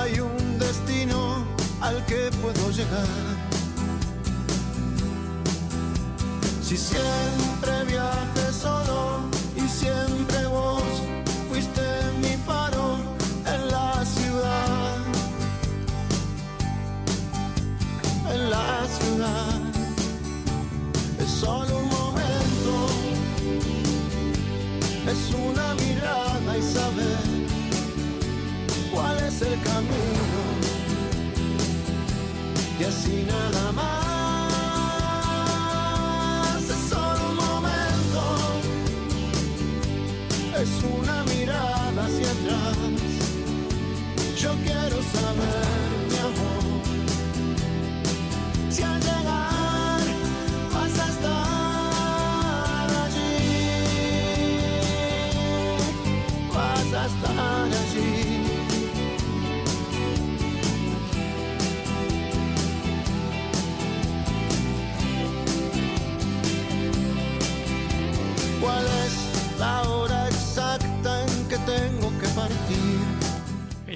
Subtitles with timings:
[0.00, 1.44] hay un destino
[1.80, 3.06] al que puedo llegar.
[6.62, 7.79] Si siempre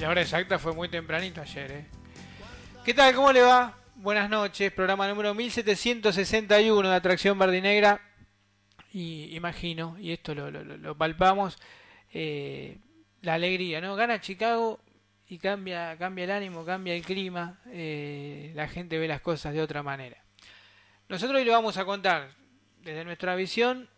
[0.04, 1.86] la hora exacta fue muy tempranito ayer, ¿eh?
[2.84, 3.14] ¿Qué tal?
[3.14, 3.74] ¿Cómo le va?
[3.94, 8.02] Buenas noches, programa número 1761 de Atracción Verdinegra.
[8.92, 11.56] Y imagino, y esto lo, palpamos,
[12.12, 12.76] eh,
[13.22, 13.96] la alegría, ¿no?
[13.96, 14.78] Gana Chicago
[15.26, 19.62] y cambia, cambia el ánimo, cambia el clima, eh, la gente ve las cosas de
[19.62, 20.22] otra manera.
[21.08, 22.28] Nosotros hoy le vamos a contar,
[22.82, 23.88] desde nuestra visión,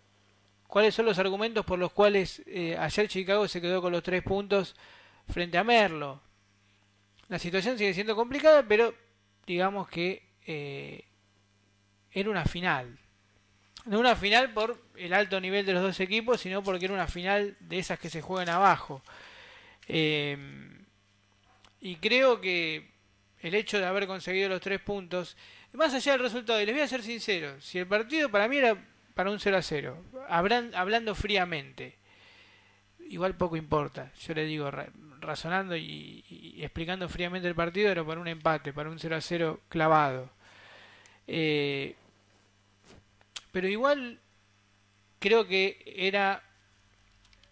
[0.69, 4.23] cuáles son los argumentos por los cuales eh, ayer Chicago se quedó con los tres
[4.23, 4.77] puntos
[5.29, 6.21] frente a Merlo.
[7.29, 8.95] La situación sigue siendo complicada, pero
[9.47, 11.05] digamos que eh,
[12.13, 12.99] era una final.
[13.85, 17.07] No una final por el alto nivel de los dos equipos, sino porque era una
[17.07, 19.03] final de esas que se juegan abajo.
[19.89, 20.37] Eh,
[21.81, 22.91] y creo que
[23.41, 25.37] el hecho de haber conseguido los tres puntos,
[25.73, 28.57] más allá del resultado, y les voy a ser sincero, si el partido para mí
[28.57, 28.77] era
[29.15, 31.97] para un 0 a 0, hablan- hablando fríamente,
[33.09, 34.11] igual poco importa.
[34.27, 34.71] Yo le digo,
[35.21, 39.61] razonando y, explicando fríamente el partido, era para un empate, para un 0 a 0
[39.69, 40.31] clavado.
[41.27, 41.97] Eh,
[43.53, 44.21] pero igual
[45.19, 46.43] creo que era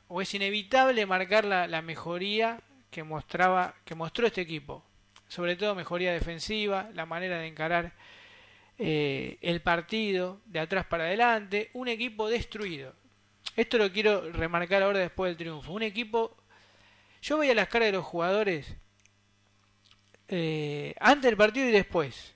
[0.09, 2.61] o es inevitable marcar la, la mejoría
[2.91, 4.85] que mostraba que mostró este equipo.
[5.29, 7.93] Sobre todo mejoría defensiva la manera de encarar
[8.77, 12.93] eh, el partido de atrás para adelante un equipo destruido.
[13.57, 15.73] Esto lo quiero remarcar ahora después del triunfo.
[15.73, 16.37] Un equipo
[17.25, 18.77] yo veía las caras de los jugadores
[20.29, 22.35] eh, antes del partido y después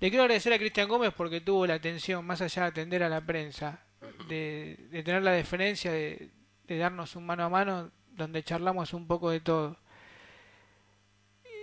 [0.00, 3.08] le quiero agradecer a Cristian Gómez porque tuvo la atención, más allá de atender a
[3.08, 3.82] la prensa,
[4.28, 6.30] de, de tener la deferencia de,
[6.66, 9.76] de darnos un mano a mano donde charlamos un poco de todo.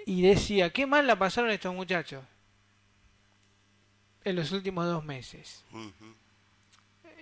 [0.06, 2.24] Y decía, qué mal la pasaron estos muchachos
[4.24, 5.66] en los últimos dos meses.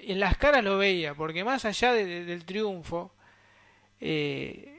[0.01, 3.13] En las caras lo veía, porque más allá de- de- del triunfo,
[4.01, 4.74] eh,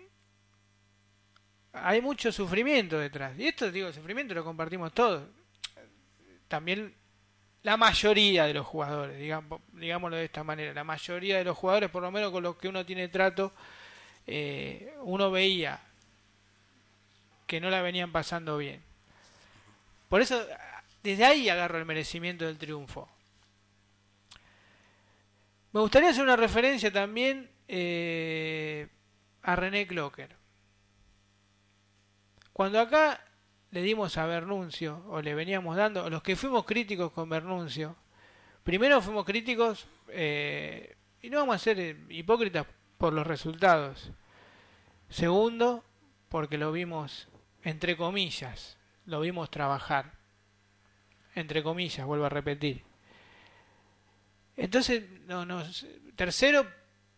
[1.83, 3.39] hay mucho sufrimiento detrás.
[3.39, 5.23] Y esto, digo, el sufrimiento lo compartimos todos
[6.49, 6.95] también
[7.63, 11.91] la mayoría de los jugadores, digamos, digámoslo de esta manera, la mayoría de los jugadores,
[11.91, 13.53] por lo menos con los que uno tiene trato,
[14.27, 15.81] eh, uno veía
[17.47, 18.81] que no la venían pasando bien.
[20.09, 20.47] Por eso,
[21.03, 23.09] desde ahí agarro el merecimiento del triunfo.
[25.73, 28.87] Me gustaría hacer una referencia también eh,
[29.43, 30.31] a René Clocker.
[32.57, 33.21] Cuando acá
[33.71, 37.95] le dimos a Bernuncio, o le veníamos dando, los que fuimos críticos con Bernuncio,
[38.65, 44.11] primero fuimos críticos, eh, y no vamos a ser eh, hipócritas por los resultados.
[45.11, 45.85] Segundo,
[46.31, 47.29] porque lo vimos,
[47.63, 50.13] entre comillas, lo vimos trabajar.
[51.35, 52.85] Entre comillas, vuelvo a repetir.
[54.57, 55.63] Entonces, no, no,
[56.15, 56.67] tercero,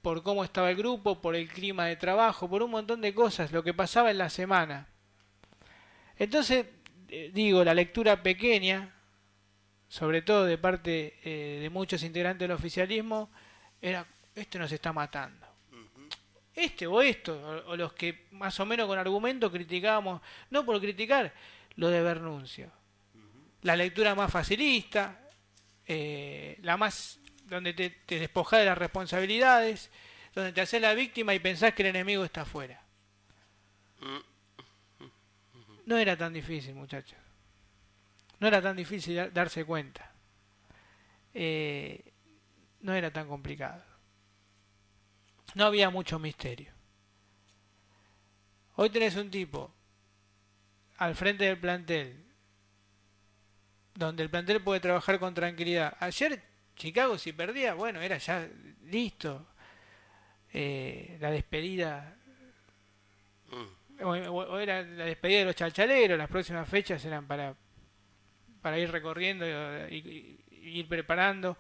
[0.03, 3.53] por cómo estaba el grupo, por el clima de trabajo, por un montón de cosas,
[3.53, 4.89] lo que pasaba en la semana.
[6.19, 6.67] Entonces,
[7.09, 8.95] eh, digo, la lectura pequeña,
[9.89, 13.31] sobre todo de parte eh, de muchos integrantes del oficialismo,
[13.81, 15.47] era, este nos está matando.
[16.55, 17.35] Este o esto,
[17.67, 20.21] o, o los que más o menos con argumento criticábamos,
[20.51, 21.33] no por criticar,
[21.77, 22.71] lo de Bernuncio.
[23.63, 25.21] La lectura más facilista,
[25.87, 29.91] eh, la más donde te, te despojas de las responsabilidades,
[30.35, 32.83] donde te haces la víctima y pensás que el enemigo está afuera.
[35.89, 37.19] No era tan difícil, muchachos.
[38.41, 40.13] No era tan difícil da- darse cuenta.
[41.33, 42.13] Eh,
[42.81, 43.83] no era tan complicado.
[45.55, 46.71] No había mucho misterio.
[48.77, 49.73] Hoy tenés un tipo
[50.99, 52.23] al frente del plantel,
[53.95, 55.97] donde el plantel puede trabajar con tranquilidad.
[56.01, 56.43] Ayer
[56.77, 58.47] Chicago si perdía, bueno, era ya
[58.85, 59.47] listo.
[60.53, 62.15] Eh, la despedida
[63.51, 63.79] mm.
[64.03, 67.55] O, era la despedida de los chalchaleros, las próximas fechas eran para
[68.61, 69.47] para ir recorriendo
[69.89, 71.57] y, ir preparando.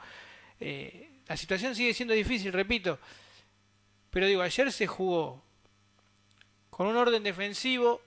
[0.60, 2.98] Eh, la situación sigue siendo difícil, repito,
[4.10, 5.44] pero digo, ayer se jugó
[6.70, 8.02] con un orden defensivo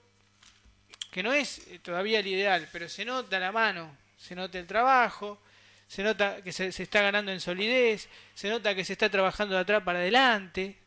[1.10, 5.40] que no es todavía el ideal, pero se nota la mano, se nota el trabajo,
[5.86, 9.60] se nota que se, está ganando en solidez, se nota que se está trabajando de
[9.60, 10.78] atrás para adelante,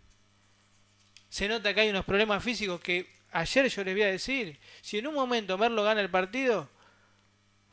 [1.29, 4.97] se nota que hay unos problemas físicos que ayer yo les voy a decir, si
[4.97, 6.69] en un momento Merlo gana el partido,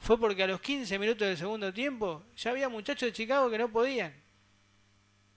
[0.00, 3.58] fue porque a los 15 minutos del segundo tiempo ya había muchachos de Chicago que
[3.58, 4.12] no podían.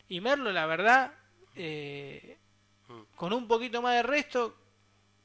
[0.09, 1.13] Y Merlo, la verdad,
[1.55, 2.37] eh,
[3.15, 4.57] con un poquito más de resto,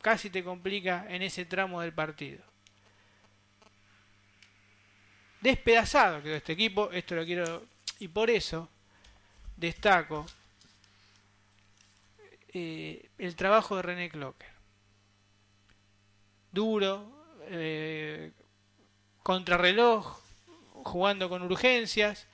[0.03, 2.45] casi te complica en ese tramo del partido.
[5.41, 7.65] Despedazado quedó este equipo, esto lo quiero,
[7.99, 8.69] y por eso
[9.57, 10.27] destaco
[12.53, 14.50] eh, el trabajo de René Clocker.
[16.53, 17.11] Duro,
[17.49, 18.33] eh,
[19.23, 20.21] contrarreloj,
[20.83, 22.27] jugando con urgencias,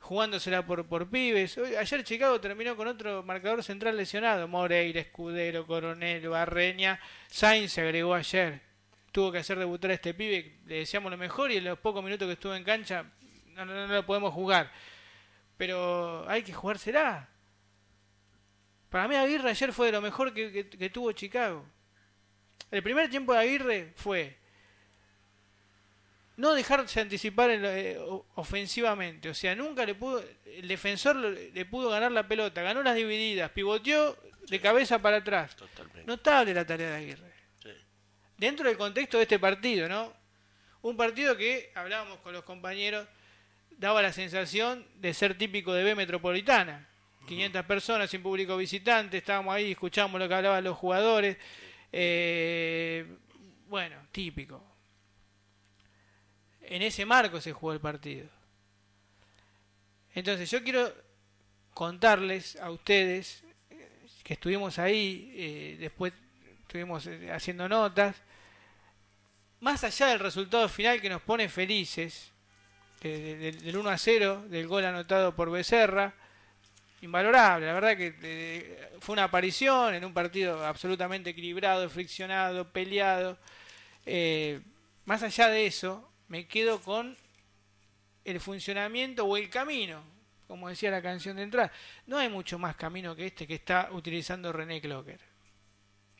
[0.00, 1.56] jugándosela por, por pibes.
[1.58, 4.48] Ayer Chicago terminó con otro marcador central lesionado.
[4.48, 7.00] Moreira, Escudero, Coronel, Barreña.
[7.28, 8.60] Sainz se agregó ayer.
[9.12, 10.58] Tuvo que hacer debutar a este pibe.
[10.66, 13.06] Le deseamos lo mejor y en los pocos minutos que estuvo en cancha
[13.54, 14.70] no, no, lo podemos jugar.
[15.56, 17.28] Pero hay que jugársela.
[18.90, 21.64] Para mí Aguirre ayer fue de lo mejor que, que tuvo Chicago.
[22.74, 24.36] El primer tiempo de Aguirre fue
[26.36, 27.96] no dejarse anticipar eh,
[28.34, 29.28] ofensivamente.
[29.28, 33.52] O sea, nunca le pudo, el defensor le, pudo ganar la pelota, ganó las divididas,
[33.52, 34.18] pivoteó
[34.48, 35.56] de cabeza para atrás.
[36.04, 37.32] Notable la tarea de Aguirre.
[38.36, 40.12] Dentro del contexto de este partido, ¿no?
[40.82, 43.06] Un partido que, hablábamos con los compañeros,
[43.70, 46.88] daba la sensación de ser típico de B Metropolitana.
[47.28, 51.36] 500 personas sin público visitante, estábamos ahí, escuchamos lo que hablaban los jugadores.
[51.96, 53.06] Eh,
[53.68, 54.74] bueno, típico
[56.66, 58.28] en ese marco se jugó el partido.
[60.14, 60.92] Entonces yo quiero
[61.72, 63.42] contarles a ustedes
[64.22, 66.12] que estuvimos ahí, eh, después
[66.62, 68.16] estuvimos eh, haciendo notas,
[69.60, 72.30] más allá del resultado final que nos pone felices,
[73.02, 76.14] del 1 a 0, del gol anotado por Becerra,
[77.04, 83.38] invalorable, la verdad que eh, fue una aparición en un partido absolutamente equilibrado, friccionado, peleado.
[85.04, 87.16] más allá de eso, me quedo con
[88.24, 90.02] el funcionamiento o el camino,
[90.46, 91.70] como decía la canción de entrada.
[92.06, 95.20] No hay mucho más camino que este que está utilizando René Clocker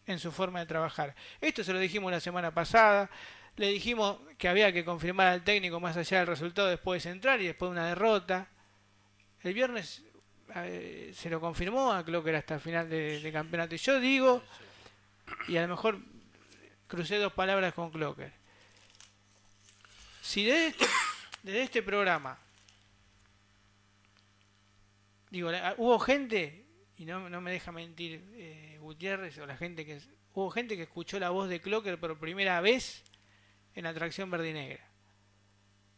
[0.07, 1.15] en su forma de trabajar.
[1.41, 3.11] Esto se lo dijimos la semana pasada,
[3.57, 7.41] le dijimos que había que confirmar al técnico más allá del resultado después de centrar
[7.41, 8.49] y después de una derrota.
[9.43, 10.04] El viernes
[10.53, 13.75] se lo confirmó a Clocker hasta el final de, campeonato.
[13.75, 14.43] Y yo digo,
[15.49, 15.99] y a lo mejor
[16.87, 18.45] crucé dos palabras con Clocker
[20.25, 22.39] si desde este, este programa,
[25.29, 26.65] digo, hubo gente,
[26.97, 30.01] y no, no me deja mentir eh, Gutiérrez o la gente que...
[30.33, 33.05] Hubo gente que escuchó la voz de Clocker por primera vez
[33.77, 34.85] en Atracción Verdinegra.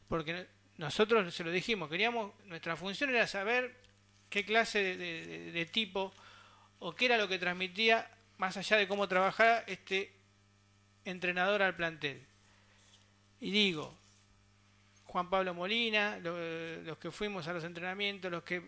[0.09, 3.75] Porque nosotros se lo dijimos, queríamos, nuestra función era saber
[4.28, 6.12] qué clase de, tipo
[6.78, 10.12] o qué era lo que transmitía más allá de cómo trabajaba este
[11.04, 12.26] entrenador al plantel.
[13.40, 13.97] Y digo,
[15.04, 18.62] Juan Pablo Molina, los que fuimos a los entrenamientos, los que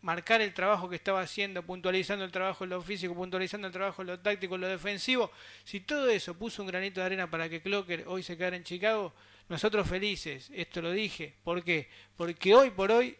[0.00, 4.02] marcar el trabajo que estaba haciendo, puntualizando el trabajo en lo físico, puntualizando el trabajo
[4.02, 5.30] en lo táctico, en lo defensivo,
[5.64, 8.64] si todo eso puso un granito de arena para que Clocker hoy se quedara en
[8.64, 9.12] Chicago,
[9.48, 11.88] nosotros felices, esto lo dije, ¿por qué?
[12.16, 13.16] Porque hoy por hoy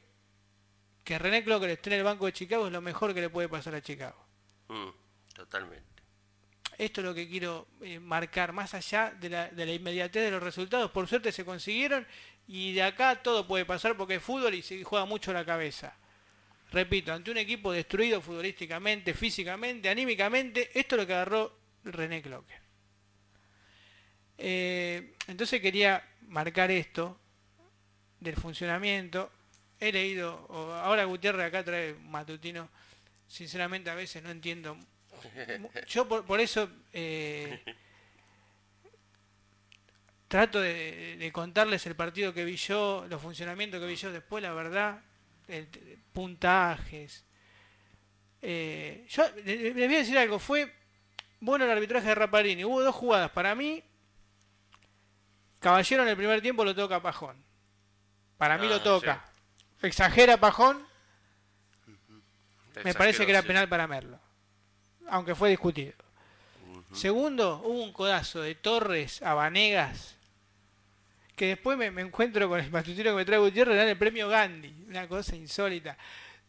[1.08, 3.48] que René Clocker esté en el banco de Chicago es lo mejor que le puede
[3.48, 4.22] pasar a Chicago.
[4.68, 4.90] Mm,
[5.32, 6.02] totalmente.
[6.76, 10.30] Esto es lo que quiero eh, marcar, más allá de la, de la inmediatez de
[10.30, 10.90] los resultados.
[10.90, 12.06] Por suerte se consiguieron
[12.46, 15.96] y de acá todo puede pasar porque es fútbol y se juega mucho la cabeza.
[16.72, 22.54] Repito, ante un equipo destruido futbolísticamente, físicamente, anímicamente, esto es lo que agarró René Cloque.
[24.36, 27.18] Eh, entonces quería marcar esto
[28.20, 29.32] del funcionamiento.
[29.80, 30.46] He leído,
[30.82, 32.68] ahora Gutiérrez acá trae matutino.
[33.28, 34.78] Sinceramente a veces no entiendo
[35.88, 37.62] yo por, eso eh,
[40.26, 44.52] trato de, contarles el partido que vi yo, los funcionamientos que vi yo después, la
[44.52, 45.02] verdad,
[46.12, 47.24] puntajes.
[48.40, 50.72] Eh, yo les voy a decir algo, fue
[51.40, 52.64] bueno el arbitraje de Rapalini.
[52.64, 53.30] Hubo dos jugadas.
[53.30, 53.82] Para mí,
[55.60, 57.42] Caballero en el primer tiempo lo toca Pajón.
[58.36, 59.24] Para mí Ah, lo toca.
[59.82, 60.86] Exagera Pajón.
[62.84, 63.48] Me parece que era sí.
[63.48, 64.18] penal para Merlo.
[65.08, 65.92] Aunque fue discutido.
[66.92, 70.14] Segundo, hubo un codazo de Torres a Vanegas.
[71.36, 73.98] Que después me, me encuentro con el matutino que me trae Gutiérrez, le dan el
[73.98, 74.74] premio Gandhi.
[74.88, 75.96] Una cosa insólita.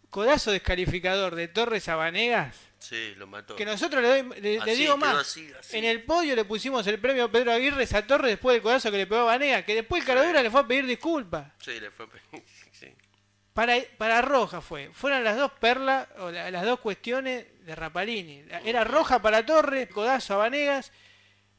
[0.09, 2.55] Codazo descalificador de Torres a Vanegas.
[2.79, 3.55] Sí, lo mató.
[3.55, 5.15] Que nosotros le, doy- le- le Así, digo más.
[5.15, 5.77] así, así.
[5.77, 8.97] En el podio le pusimos el premio Pedro Aguirre a Torres después del codazo que
[8.97, 9.63] le pegó a Vanegas.
[9.65, 11.51] Que después el Caradura le fue a pedir disculpas.
[11.59, 12.07] Sí, le fue.
[12.71, 12.87] sí.
[13.53, 14.89] Para, para Roja fue.
[14.93, 18.43] Fueron las dos perlas, o la- las dos cuestiones de Rapalini.
[18.63, 20.91] Era Roja para Torres, codazo a Vanegas.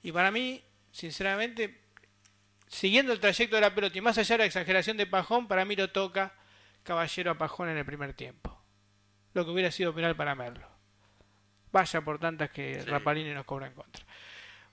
[0.02, 1.78] Y para mí, sinceramente,
[2.68, 5.64] siguiendo el trayecto de la pelota y más allá de la exageración de Pajón, para
[5.64, 6.32] mí lo toca
[6.84, 8.58] Caballero a Pajón en el primer tiempo.
[9.34, 10.66] Lo que hubiera sido penal para Merlo.
[11.72, 12.88] Vaya por tantas que Sí.
[12.88, 14.04] Rapalini nos cobra en contra.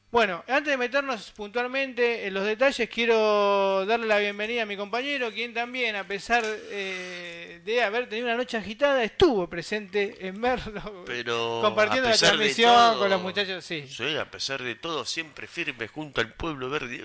[0.09, 5.31] Bueno, antes de meternos puntualmente en los detalles, quiero darle la bienvenida a mi compañero,
[5.33, 11.03] quien también, a pesar eh, de haber tenido una noche agitada, estuvo presente en Merlo,
[11.05, 13.65] Pero compartiendo la transmisión todo- con los muchachos.
[13.65, 17.03] Sí, Sí, a pesar de todo, siempre firme junto al pueblo verde.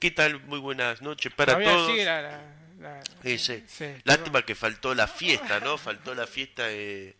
[0.00, 0.40] ¿Qué tal?
[0.44, 1.90] Muy buenas noches para todavía todos.
[1.90, 2.42] sigue la- la-
[2.80, 3.62] la- Sí, sí.
[3.68, 5.76] sí, Lástima que faltó la fiesta, ¿no?
[5.76, 7.14] Faltó la fiesta de-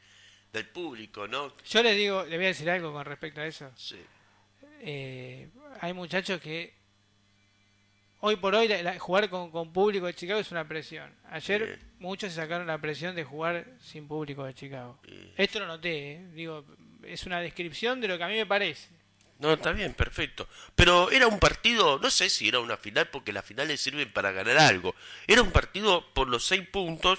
[0.55, 1.53] del público, ¿no?
[1.69, 3.71] Yo les digo, le voy a decir algo con respecto a eso.
[3.77, 3.97] Sí.
[4.85, 5.49] Eh,
[5.81, 6.75] hay muchachos que
[8.21, 11.09] hoy por hoy la- la- jugar con, con público de Chicago es una presión.
[11.31, 11.87] Ayer Sí.
[12.01, 14.99] muchos se sacaron la presión de jugar sin público de Chicago.
[15.07, 15.33] Sí.
[15.37, 16.27] Esto lo noté, eh.
[16.35, 16.65] digo,
[17.05, 18.89] es una descripción de lo que a mí me parece.
[19.39, 20.49] No, está bien, perfecto.
[20.77, 24.31] Pero era un partido, no sé si era una final, porque las finales sirven para
[24.31, 24.95] ganar algo.
[25.27, 27.19] Era un partido por los seis puntos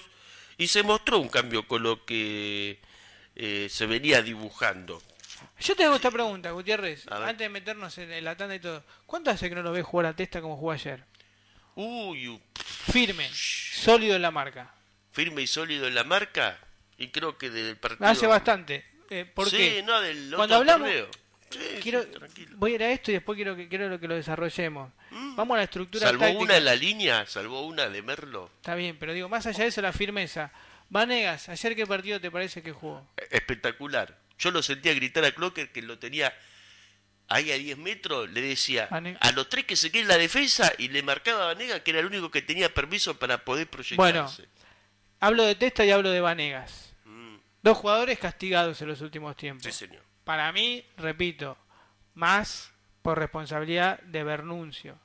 [0.58, 2.80] y se mostró un cambio con lo que
[3.36, 5.02] eh, se venía dibujando.
[5.64, 8.84] Yo te hago esta pregunta, Gutiérrez, antes de meternos en, en la tanda y todo.
[9.06, 11.04] ¿Cuánto hace que no lo ves jugar a Testa como jugó ayer?
[11.76, 12.40] Uy,
[12.92, 14.74] Firme, sólido en la marca.
[15.12, 16.60] firme y sólido en la marca
[16.98, 18.08] y creo que del partido...
[18.10, 18.84] Hace bastante.
[19.10, 19.84] Eh, ¿Por sí, qué?
[19.84, 21.08] no, del Cuando hablamos- torneo.
[21.50, 22.04] Sí, Quiero,
[22.36, 24.92] sí, voy a ir a esto y después quiero que quiero que lo desarrollemos.
[25.12, 26.10] Vamos a la estructura Mm.
[26.10, 26.44] Salvó táctica.
[26.44, 28.50] una en la línea, salvó una de Merlo.
[28.58, 30.52] Está bien, pero digo, más allá de eso, la firmeza.
[30.90, 33.08] Vanegas, ¿ayer qué partido te parece que jugó?
[33.30, 34.18] Espectacular.
[34.44, 36.34] Yo lo sentía gritar a Clocker que lo tenía
[37.30, 38.90] ahí a 10 metros, le decía
[39.22, 41.92] a los tres que se queden en la defensa y le marcaba a Vanega que
[41.92, 44.50] era el único que tenía permiso para poder proyectarse.
[45.22, 46.94] Hablo de Testa y hablo de Vanegas.
[47.06, 49.64] Mm, Dos jugadores castigados en los últimos tiempos.
[49.64, 50.04] sí, señor.
[50.26, 51.58] Para mí, repito,
[52.14, 52.72] más
[53.02, 55.00] por responsabilidad de Bernuncio.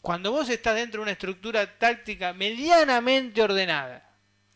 [0.00, 4.03] Cuando vos estás dentro de una estructura táctica medianamente ordenada,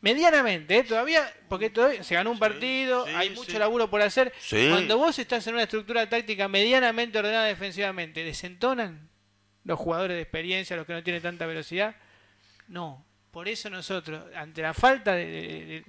[0.01, 0.85] medianamente, ¿eh?
[0.85, 3.59] todavía, porque todavía se ganó un partido, sí, hay mucho sí.
[3.59, 4.33] laburo por hacer.
[4.51, 9.09] Cuando vos estás en una estructura táctica medianamente ordenada defensivamente, ¿desentonan
[9.65, 11.97] los jugadores de experiencia, los que no tienen tanta velocidad?
[12.69, 13.05] No.
[13.31, 15.85] Por eso nosotros, ante la falta de,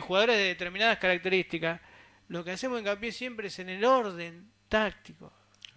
[0.00, 1.80] jugadores de determinadas características,
[2.28, 5.32] lo que hacemos hincapié siempre es en el orden táctico.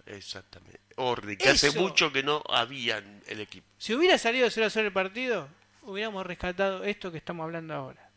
[0.06, 0.80] Exactamente.
[0.96, 3.68] Orden, que hace mucho que no había en el equipo.
[3.78, 5.50] Si hubiera salido 0 a 0 el partido,
[5.88, 8.10] hubiéramos rescatado esto que estamos hablando ahora.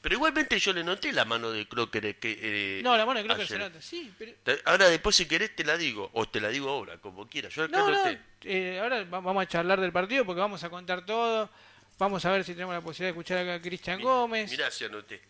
[0.00, 2.04] Pero igualmente yo le noté la mano de Clocker.
[2.06, 3.46] eh, Que, eh, No, la mano que ayer.
[3.46, 3.80] se nota.
[3.80, 4.32] Sí, pero...
[4.64, 7.54] Ahora después si querés te la digo, o te la digo ahora, como quieras.
[7.54, 8.20] Yo acá No, no, noté.
[8.42, 11.48] eh, ahora va- vamos a charlar del partido porque vamos a contar todo.
[11.98, 14.50] Vamos a ver si tenemos la posibilidad de escuchar acá a Cristian Gómez.
[14.50, 15.20] Mirá si anoté.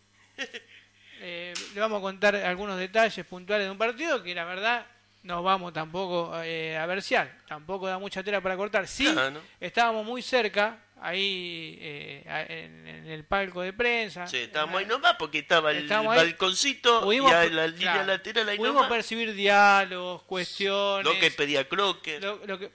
[1.25, 4.87] Eh, le vamos a contar algunos detalles puntuales de un partido que la verdad
[5.23, 7.39] no vamos tampoco eh, a versear.
[7.47, 8.87] Tampoco da mucha tela para cortar.
[8.89, 9.41] Sí, Ah, ¿no?
[9.61, 14.27] estábamos muy cerca, ahí eh, en, en el palco de prensa.
[14.27, 17.93] Sí, estábamos En ahí nomás porque estaba el Estábamos balconcito Pudimos y a la línea
[17.93, 18.91] claro, lateral ahí Pudimos nomás.
[18.97, 21.05] percibir diálogos, cuestiones.
[21.05, 22.23] Lo que pedía Clocker.
[22.23, 22.71] Lo, lo que,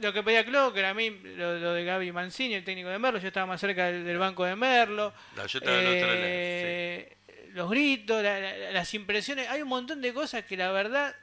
[0.00, 3.18] lo que pedía Clocker, a mí, lo, lo de Gaby Mancini, el técnico de Merlo,
[3.20, 5.12] yo estaba más cerca del, del banco de Merlo.
[5.36, 7.16] No, yo estaba en otra Eh,
[7.52, 11.14] Los gritos, la- la- las impresiones, hay un montón de cosas que la verdad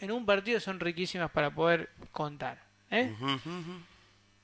[0.00, 2.62] en un partido son riquísimas para poder contar.
[2.90, 3.12] ¿eh?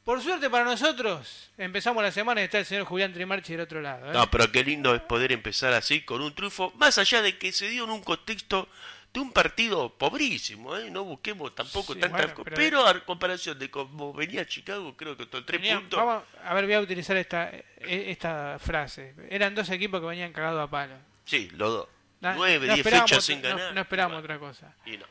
[0.05, 3.81] Por suerte para nosotros, empezamos la semana y está el señor Julián Trimarchi del otro
[3.81, 4.11] lado.
[4.11, 4.13] ¿eh?
[4.13, 7.53] No, pero qué lindo es poder empezar así con un triunfo, más allá de que
[7.53, 8.69] se dio en un contexto
[9.13, 10.89] de un partido pobrísimo, ¿eh?
[10.91, 12.87] no busquemos tampoco Sí, tantas bueno, pero- pero...
[12.87, 15.99] a comparación de cómo venía Chicago, creo que con tres Venían- puntos.
[15.99, 17.65] vamos, a ver, voy a utilizar esta, e-
[18.11, 19.15] esta frase.
[19.29, 20.95] Eran dos equipos que venían cagados a palo.
[21.25, 21.89] Sí, los dos.
[22.21, 23.75] Nueve, no diez esperábamos fechas sin no- ganar.
[23.75, 24.75] No, esperamos Bueno, otra cosa.
[24.87, 25.07] y no.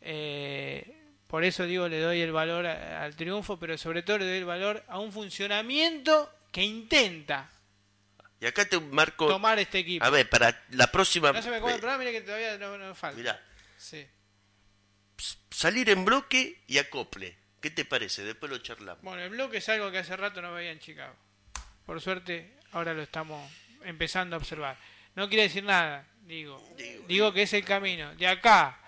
[0.00, 0.94] Eh,
[1.26, 4.38] por eso digo, le doy el valor a- al triunfo, pero sobre todo le doy
[4.38, 7.50] el valor a un funcionamiento que intenta
[8.40, 9.28] Y acá te marco.
[9.28, 10.04] tomar este equipo.
[10.04, 11.32] A ver, para la próxima.
[11.32, 13.18] no se me come el programa, mire que todavía no, no falta.
[13.18, 13.42] Mirá,
[13.76, 14.06] Sí.
[15.50, 17.36] salir en bloque y acople.
[17.60, 18.22] ¿Qué te parece?
[18.22, 19.02] Después lo charlamos.
[19.02, 21.14] Bueno, el bloque es algo que hace rato no veía en Chicago.
[21.84, 23.50] Por suerte, ahora lo estamos
[23.84, 24.76] empezando a observar.
[25.16, 26.62] No quiere decir nada, digo.
[27.08, 28.14] Digo que es el camino.
[28.14, 28.78] De acá,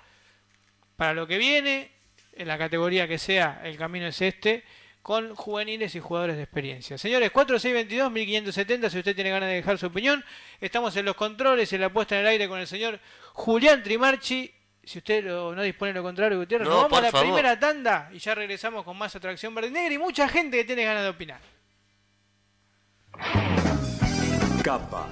[1.01, 1.91] para lo que viene,
[2.35, 4.63] en la categoría que sea, el camino es este,
[5.01, 6.99] con juveniles y jugadores de experiencia.
[6.99, 10.23] Señores, 4622-1570, si usted tiene ganas de dejar su opinión,
[10.61, 13.01] estamos en los controles, en la puesta en el aire con el señor
[13.33, 14.53] Julián Trimarchi.
[14.85, 17.27] Si usted lo- no dispone de lo contrario, Gutiérrez, No, nos vamos a la favor.
[17.29, 20.65] primera tanda y ya regresamos con más atracción verde y negra y mucha gente que
[20.65, 21.41] tiene ganas de opinar.
[24.63, 25.09] Capa,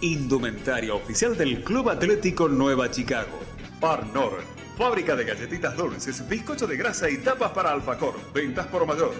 [0.00, 3.38] indumentaria oficial del Club Atlético Nueva Chicago.
[3.80, 4.42] Parnor,
[4.78, 8.14] fábrica de galletitas dulces, bizcocho de grasa y tapas para alfacor.
[8.32, 9.12] Ventas por mayor.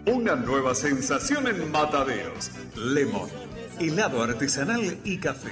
[0.08, 2.52] una nueva sensación en Mataderos.
[2.78, 3.30] Lemon,
[3.78, 5.52] helado artesanal y café.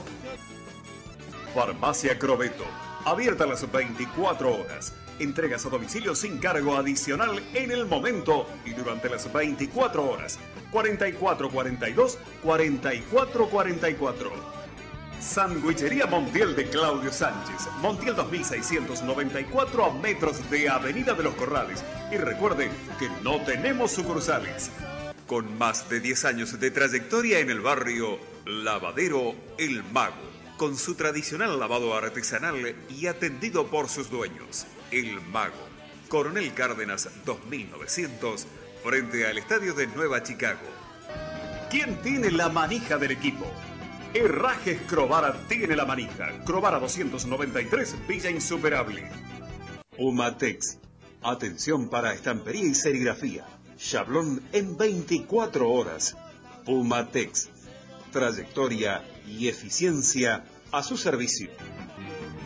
[1.53, 2.63] Farmacia Crobeto.
[3.05, 4.93] Abierta las 24 horas.
[5.19, 10.39] Entregas a domicilio sin cargo adicional en el momento y durante las 24 horas.
[10.71, 14.54] 4442 4444.
[15.25, 17.67] Sandwichería Montiel de Claudio Sánchez.
[17.81, 21.83] Montiel 2694 a metros de Avenida de los Corrales.
[22.11, 24.69] Y recuerden que no tenemos sucursales.
[25.27, 30.15] Con más de 10 años de trayectoria en el barrio Lavadero El Mago.
[30.57, 34.67] Con su tradicional lavado artesanal y atendido por sus dueños.
[34.91, 35.67] El Mago.
[36.07, 38.47] Coronel Cárdenas 2900
[38.83, 40.61] frente al estadio de Nueva Chicago.
[41.71, 43.51] ¿Quién tiene la manija del equipo?
[44.15, 46.29] Herrajes Crovara tiene la manija.
[46.45, 49.11] Crovara 293, Villa Insuperable.
[49.97, 50.79] Humatex.
[51.21, 53.45] Atención para estampería y serigrafía.
[53.75, 56.15] Chablón en 24 horas.
[56.63, 57.49] Pumatex.
[58.13, 61.49] Trayectoria y eficiencia a su servicio.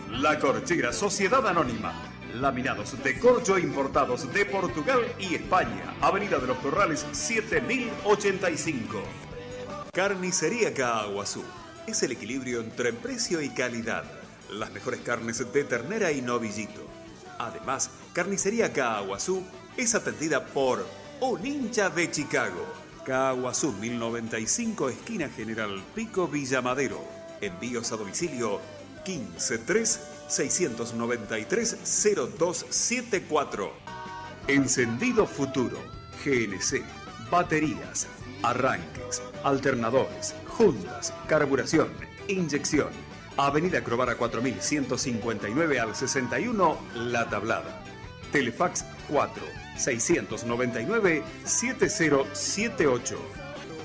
[0.09, 1.93] La Corchera Sociedad Anónima.
[2.33, 5.93] Laminados de corcho importados de Portugal y España.
[6.01, 9.28] Avenida de los Corrales 7085.
[9.91, 11.43] Carnicería Caguazú.
[11.87, 14.03] Es el equilibrio entre precio y calidad.
[14.51, 16.85] Las mejores carnes de ternera y novillito.
[17.39, 19.43] Además, Carnicería Caguazú
[19.77, 20.85] es atendida por
[21.21, 22.65] un hincha de Chicago.
[23.03, 27.03] Caguazú 1095, esquina General Pico Villamadero.
[27.41, 28.61] Envíos a domicilio
[29.05, 31.77] 153 693
[32.37, 33.73] 0274.
[34.47, 35.79] Encendido Futuro.
[36.23, 36.83] GNC.
[37.31, 38.07] Baterías.
[38.43, 39.21] Arranques.
[39.43, 40.35] Alternadores.
[40.47, 41.13] Juntas.
[41.27, 41.89] Carburación.
[42.27, 42.89] Inyección.
[43.37, 47.83] Avenida Crovara 4159 al 61 La Tablada.
[48.31, 49.43] Telefax 4
[49.77, 53.17] 699 7078.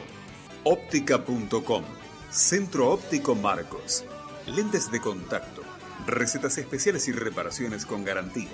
[0.63, 1.83] Óptica.com.
[2.31, 4.03] Centro Óptico Marcos.
[4.47, 5.61] Lentes de contacto.
[6.07, 8.49] Recetas especiales y reparaciones con garantía.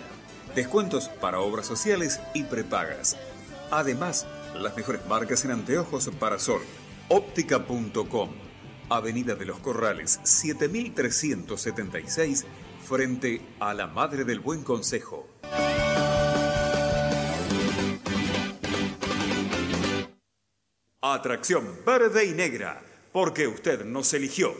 [0.55, 3.15] Descuentos para obras sociales y prepagas.
[3.71, 6.59] Además, las mejores marcas en anteojos para sol.
[7.07, 8.29] Óptica.com.
[8.89, 12.45] Avenida de los Corrales 7376
[12.91, 15.25] frente a la Madre del Buen Consejo.
[20.99, 24.53] Atracción verde y negra, porque usted nos eligió.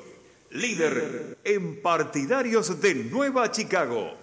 [0.51, 4.20] Líder en partidarios de Nueva Chicago.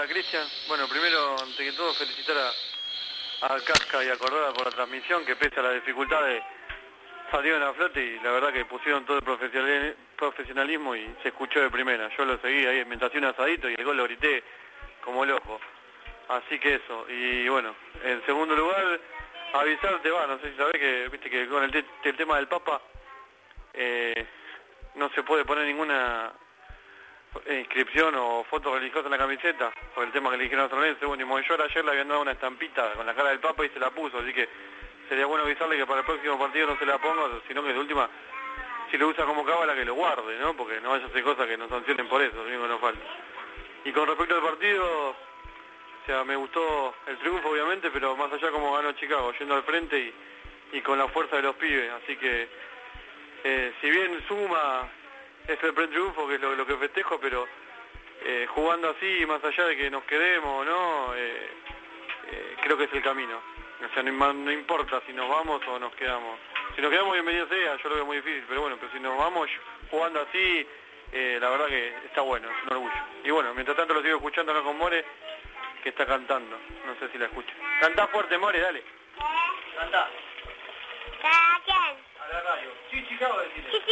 [0.00, 0.46] Habla Cristian.
[0.66, 5.24] Bueno, primero, antes que todo, felicitar a, a Casca y a Cordada por la transmisión,
[5.26, 6.42] que pese a las dificultades
[7.30, 11.60] salieron a flote y la verdad que pusieron todo el profesionali- profesionalismo y se escuchó
[11.60, 12.08] de primera.
[12.16, 14.42] Yo lo seguí ahí mientras hacía un asadito y el gol lo grité
[15.04, 15.60] como loco.
[16.28, 19.00] Así que eso, y bueno, en segundo lugar,
[19.52, 22.48] avisarte, va, no sé si sabés que, viste que con el, te- el tema del
[22.48, 22.80] Papa,
[23.74, 24.26] eh,
[24.94, 26.32] no se puede poner ninguna
[27.48, 31.06] inscripción o foto religiosa en la camiseta por el tema que le dijeron a Tronense.
[31.06, 33.68] Bueno, y Monllor ayer le habían dado una estampita con la cara del Papa y
[33.70, 34.48] se la puso, así que
[35.08, 37.78] sería bueno avisarle que para el próximo partido no se la ponga, sino que de
[37.78, 38.08] última,
[38.90, 40.54] si lo usa como cábala, que lo guarde, ¿no?
[40.56, 43.00] Porque no vaya a hacer cosas que nos sancionen por eso, que nos falta.
[43.84, 48.50] Y con respecto al partido, o sea, me gustó el triunfo obviamente, pero más allá
[48.50, 50.14] como ganó Chicago, yendo al frente y,
[50.76, 52.48] y con la fuerza de los pibes, así que
[53.42, 54.88] eh, si bien suma
[55.46, 57.46] es el pre-triunfo, que es lo, lo que festejo, pero
[58.22, 61.50] eh, jugando así, más allá de que nos quedemos o no, eh,
[62.30, 63.40] eh, creo que es el camino.
[63.80, 66.38] O sea, no, importa si nos vamos o nos quedamos.
[66.76, 69.16] Si nos quedamos, bienvenido sea, yo lo veo muy difícil, pero bueno, pero si nos
[69.16, 69.48] vamos
[69.90, 70.66] jugando así,
[71.12, 72.94] eh, la verdad que está bueno, es un orgullo.
[73.24, 75.04] Y bueno, mientras tanto lo sigo escuchando acá con More,
[75.82, 77.54] que está cantando, no sé si la escucha.
[77.80, 78.84] Cantá fuerte, More, dale.
[79.78, 80.10] Cantá.
[81.22, 82.04] ¿Para quién?
[82.20, 82.70] A la radio.
[82.90, 83.70] Sí, Chicago, decirle.
[83.72, 83.82] Sí,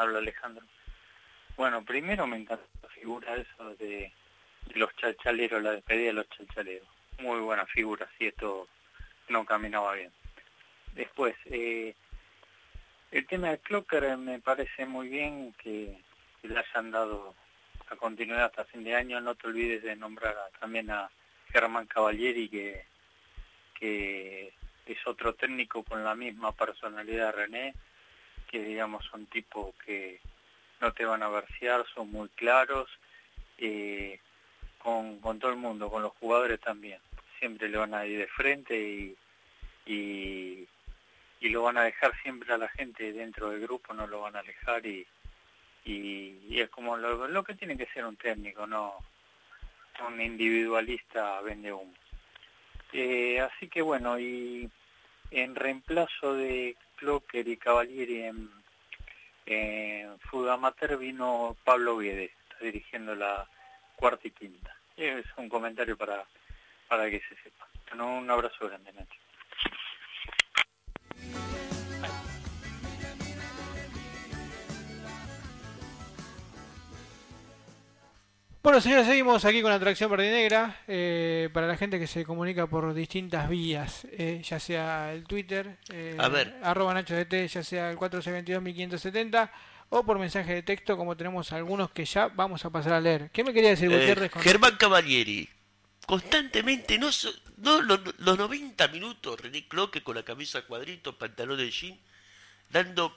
[0.00, 0.64] Habla Alejandro.
[1.56, 4.10] Bueno, primero me encanta la figura esa de,
[4.66, 6.88] de los chalchaleros, la despedida de los chalchaleros.
[7.18, 8.66] Muy buena figura, si esto
[9.28, 10.10] no caminaba bien.
[10.94, 11.94] Después, eh,
[13.10, 15.98] el tema del Clocker me parece muy bien que,
[16.40, 17.34] que le hayan dado
[17.90, 19.20] la continuidad hasta fin de año.
[19.20, 21.10] No te olvides de nombrar a- también a
[21.52, 22.84] Germán Cavalieri, que,
[23.78, 24.52] que
[24.86, 27.74] es otro técnico con la misma personalidad de René,
[28.50, 30.20] que digamos son tipos que
[30.80, 32.88] no te van a versear, son muy claros,
[33.58, 34.18] eh,
[34.78, 37.00] con, con todo el mundo, con los jugadores también.
[37.38, 39.16] Siempre le van a ir de frente y,
[39.86, 40.66] y,
[41.48, 44.40] lo van a dejar siempre a la gente dentro del grupo, no lo van a
[44.40, 45.06] alejar y,
[45.84, 48.94] y, y es como lo, lo que tiene que ser un técnico, no
[50.06, 51.92] un individualista vende humo.
[52.92, 54.70] Eh, así que bueno, y
[55.30, 58.50] en reemplazo de Clocker y Cavalieri en,
[59.46, 63.48] en fútbol amateur vino Pablo Guedes, está dirigiendo la
[63.96, 64.76] cuarta y quinta.
[64.96, 66.26] Y es un comentario para,
[66.88, 67.66] para que se sepa.
[67.94, 69.18] Un abrazo grande, Nacho.
[78.62, 80.82] Bueno, señores, seguimos aquí con la atracción verde y negra.
[80.86, 85.78] eh, para la gente que se comunica por distintas vías, eh, ya sea el Twitter,
[85.90, 86.54] eh, A ver.
[86.62, 89.50] arroba Nacho DT, ya sea el 4622-1570,
[89.88, 93.30] o por mensaje de texto, como tenemos algunos que ya vamos a pasar a leer.
[93.32, 94.30] ¿Qué me quería decir Eh, Gutiérrez?
[94.30, 95.48] con- Germán Cavalieri,
[96.06, 101.56] constantemente, no, so- no los, los 90 minutos, René Cloque con la camisa cuadrito, pantalón
[101.56, 101.98] de jean,
[102.70, 103.16] dando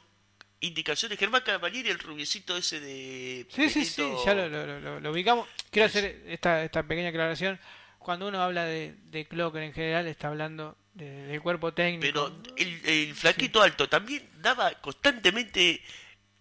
[0.64, 1.18] indicaciones.
[1.20, 3.46] Germán Cavalieri, el rubiecito ese de...
[3.50, 5.48] Sí, sí, sí, ya lo, lo- lo- lo ubicamos.
[5.70, 7.60] Quiero hacer esta, esta pequeña aclaración.
[8.00, 12.02] Cuando uno habla de, de Clocker en general, está hablando de- del cuerpo técnico.
[12.02, 15.82] Pero el, el flaquito alto también daba constantemente,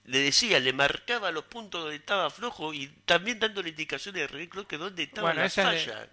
[0.06, 4.48] le decía, le marcaba los puntos donde estaba flojo y también dándole indicaciones de René
[4.48, 6.08] Cloque dónde estaba Bueno, la falla.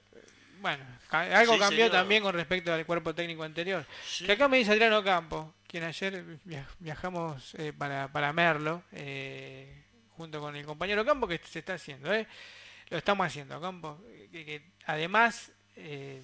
[0.62, 1.92] Bueno, algo Sí, cambió señor.
[1.92, 3.86] también con respecto al cuerpo técnico anterior.
[4.06, 4.26] Sí.
[4.26, 9.84] Que acá me dice Adriano Campo, quien ayer via- viajamos eh, para, para Merlo, eh,
[10.10, 12.28] junto con el compañero Campo, que se está haciendo, ¿eh?
[12.90, 14.04] Lo estamos haciendo, Campo.
[14.32, 16.24] Que, que además, eh,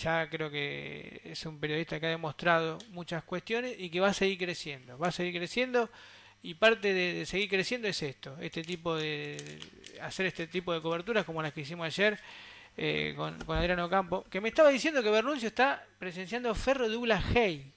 [0.00, 4.14] ya creo que es un periodista que ha demostrado muchas cuestiones y que va a
[4.14, 4.96] seguir creciendo.
[4.98, 5.90] Va a seguir creciendo
[6.42, 9.58] y parte de, seguir creciendo es esto, este tipo de
[10.00, 12.18] hacer este tipo de coberturas como las que hicimos ayer
[12.78, 17.22] eh, con, con Adriano Campo, que me estaba diciendo que Bernuncio está presenciando Ferro Douglas
[17.36, 17.74] Hay.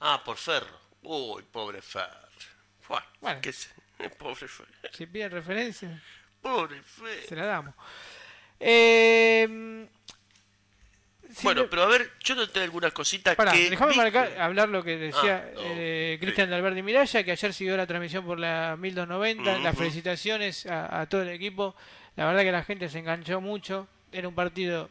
[0.00, 0.78] Ah, por Ferro.
[1.02, 2.16] Uy, pobre Ferro.
[3.20, 3.40] Bueno.
[3.40, 3.68] que se-
[4.18, 4.64] pobre Fe.
[4.92, 6.02] Si piden referencia,
[6.42, 7.22] Pobre Fe.
[7.28, 7.74] se la damos.
[8.58, 9.86] Eh,
[11.30, 13.70] sí, Bueno, pero a ver, yo noté algunas cositas Pará, que...
[13.70, 16.24] déjame vi- marcar, hablar lo que decía Ah, no, eh, sí.
[16.24, 19.58] Cristian de Alberti Miraya, que ayer siguió la transmisión por la 1290.
[19.58, 19.82] Las Ujú.
[19.82, 21.74] felicitaciones a, a todo el equipo.
[22.16, 23.86] La verdad que la gente se enganchó mucho.
[24.12, 24.90] Era un partido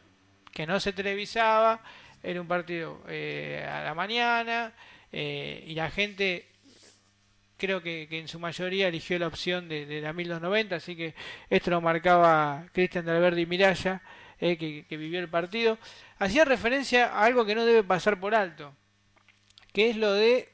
[0.52, 1.80] que no se televisaba,
[2.22, 4.72] era un partido eh, a la mañana
[5.12, 6.46] eh, y la gente
[7.56, 11.14] creo que, que en su mayoría eligió la opción de, de la 1290, así que
[11.50, 14.00] esto lo marcaba Cristian de Alberti Miraya,
[14.40, 15.78] eh, que, que vivió el partido.
[16.18, 18.74] Hacía referencia a algo que no debe pasar por alto,
[19.72, 20.48] que es lo de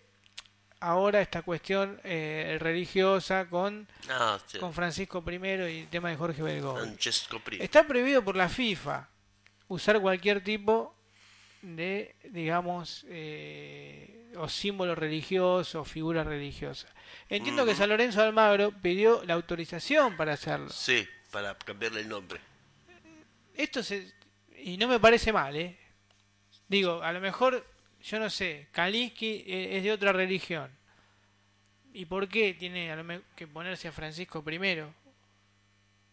[0.81, 4.59] ahora esta cuestión eh, religiosa con, Ah, sí.
[4.59, 7.59] con Francisco I y el tema de Jorge Pri.
[7.61, 9.09] Está prohibido por la FIFA
[9.69, 10.95] usar cualquier tipo
[11.62, 16.88] de, digamos, eh, o símbolo religioso o figura religiosa.
[17.29, 17.75] Entiendo que.
[17.75, 20.68] San Lorenzo de Almagro pidió la autorización para hacerlo.
[20.70, 22.40] Sí, para cambiarle el nombre.
[23.55, 24.12] Esto se...
[24.59, 25.79] Y no me parece mal, ¿eh?
[26.68, 27.66] Digo, a lo mejor,
[28.03, 30.70] yo no sé, Kalinsky eh, es de otra religión.
[31.92, 34.92] ¿Y por qué tiene a lo que ponerse a Francisco primero?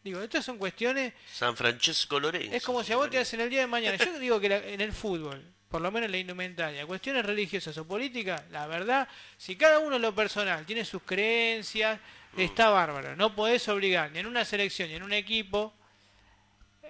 [0.04, 2.56] Digo, estas son cuestiones San Francesco Lorenzo.
[2.56, 3.98] Es como si a vos te hacen el día de mañana.
[3.98, 7.76] Yo digo que la- en el fútbol, por lo menos en la indumentaria, cuestiones religiosas
[7.80, 9.08] o políticas, la verdad,
[9.40, 12.00] si cada uno en lo personal tiene sus creencias,
[12.38, 13.16] está bárbaro.
[13.16, 15.74] No podés obligar ni en una selección ni en un equipo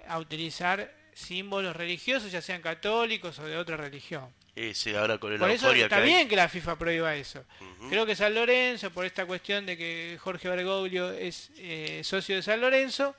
[0.06, 4.28] a utilizar símbolos religiosos, ya sean católicos o de otra religión.
[4.54, 6.08] Eh, sí, ahora con el Por eso está que hay.
[6.10, 7.42] bien que la FIFA prohíba eso.
[7.88, 12.42] Creo que San Lorenzo, por esta cuestión de que Jorge Bergoglio es eh, socio de
[12.42, 13.16] San Lorenzo,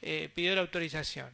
[0.00, 1.28] eh, pidió la autorización.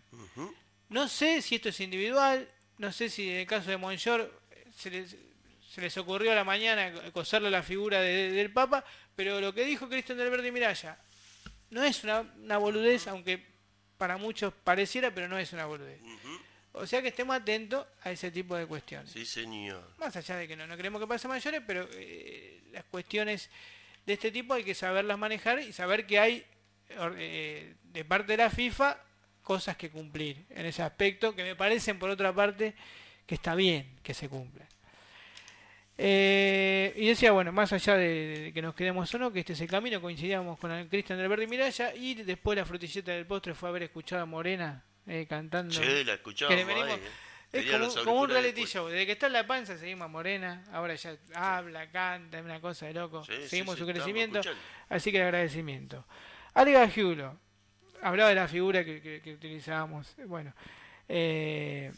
[0.88, 2.48] No sé si esto es individual,
[2.82, 4.42] no sé si en el caso de Monchor
[4.76, 5.16] se les,
[5.70, 9.64] se les ocurrió a la mañana coserle la figura de- del Papa, pero lo que
[9.64, 10.98] dijo Cristian del Verde Miraya
[11.70, 13.40] no es una, una boludez, aunque
[13.96, 16.00] para muchos pareciera, pero no es una boludez.
[16.72, 19.12] O sea que estemos atentos a ese tipo de cuestiones.
[19.12, 19.88] Sí, señor.
[19.98, 23.48] Más allá de que no, no queremos que pase mayores, pero eh, las cuestiones
[24.04, 26.44] de este tipo hay que saberlas manejar y saber que hay
[26.88, 28.98] eh, de parte de la FIFA
[29.42, 32.74] cosas que cumplir en ese aspecto que me parecen por otra parte
[33.26, 34.68] que está bien que se cumplan.
[35.98, 39.52] Eh, y decía, bueno, más allá de, de que nos quedemos o no, que este
[39.52, 43.26] es el camino, coincidíamos con el Cristian del Verde Miraya y después la frutilleta del
[43.26, 45.74] postre fue haber escuchado a Morena eh, cantando.
[45.74, 47.00] Che, la escuchamos que le venimos- ahí,
[47.52, 47.70] eh.
[47.70, 48.88] es como, un reality show.
[48.88, 50.64] Desde que está en la panza seguimos a Morena.
[50.72, 53.24] Ahora ya habla, canta, es una cosa de loco.
[53.24, 54.40] Sí, sí, seguimos sí, su crecimiento.
[54.88, 56.06] Así que el agradecimiento.
[56.54, 57.38] Alga Giulo.
[58.02, 60.14] Hablaba de la figura que, que- que utilizábamos.
[60.26, 60.52] Bueno.
[61.08, 61.92] eh,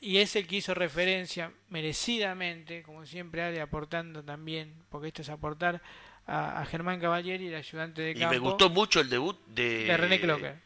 [0.00, 5.28] y es el que hizo referencia merecidamente, como siempre Ale, aportando también, porque esto es
[5.28, 5.82] aportar
[6.26, 9.86] a, a Germán Cavalieri, el ayudante de Y campo me gustó mucho el debut de...
[9.86, 10.56] de René Clocker.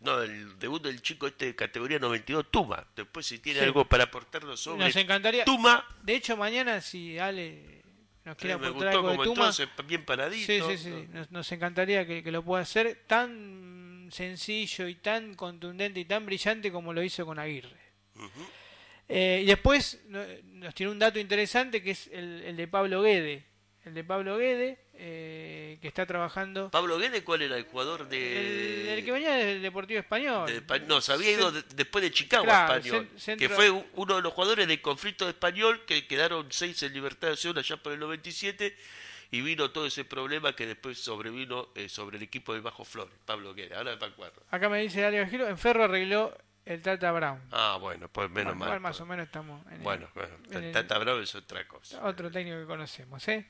[0.00, 2.86] No, el debut del chico este de categoría 92, Tuma.
[2.94, 3.64] Después si tiene Sí.
[3.64, 5.44] algo para aportarnos sobre Nos encantaría.
[5.44, 5.84] Tuma.
[6.04, 7.82] De hecho, mañana si Ale
[8.24, 10.46] nos quiere eh, aportar algo de Tuma, entonces, bien paradito.
[10.46, 11.08] Sí, sí, sí.
[11.12, 16.24] Nos, nos encantaría que, que lo pueda hacer tan sencillo y tan contundente y tan
[16.26, 17.76] brillante como lo hizo con Aguirre.
[19.08, 23.02] Eh, y después no- nos tiene un dato interesante que es el, el de Pablo
[23.02, 23.44] Guede.
[23.84, 26.72] El de Pablo Guede, eh, que está trabajando.
[26.72, 28.94] Pablo Guede, ¿cuál era el jugador de...?
[28.98, 30.50] el que venía del Deportivo Español.
[30.50, 33.70] de no, se había ido de- después de Chicago Claro, a Español, centro- que fue
[33.70, 37.76] uno de los jugadores del conflicto español que quedaron seis en libertad de acción allá
[37.76, 38.76] por el 97
[39.30, 43.14] y vino todo ese problema que después sobrevino eh, sobre el equipo del Bajo Flores,
[43.24, 44.42] Pablo Guede, ahora me acuerdo.
[44.50, 47.40] Acá me dice Darío Giro, en Ferro arregló el Tata Brown.
[47.52, 48.80] Ah, bueno, pues menos mal.
[48.80, 49.00] más pues.
[49.00, 52.04] o menos estamos en el- Bueno, bueno, en el- Tata Bravo es otra cosa.
[52.04, 53.46] otro técnico que conocemos, ¿eh?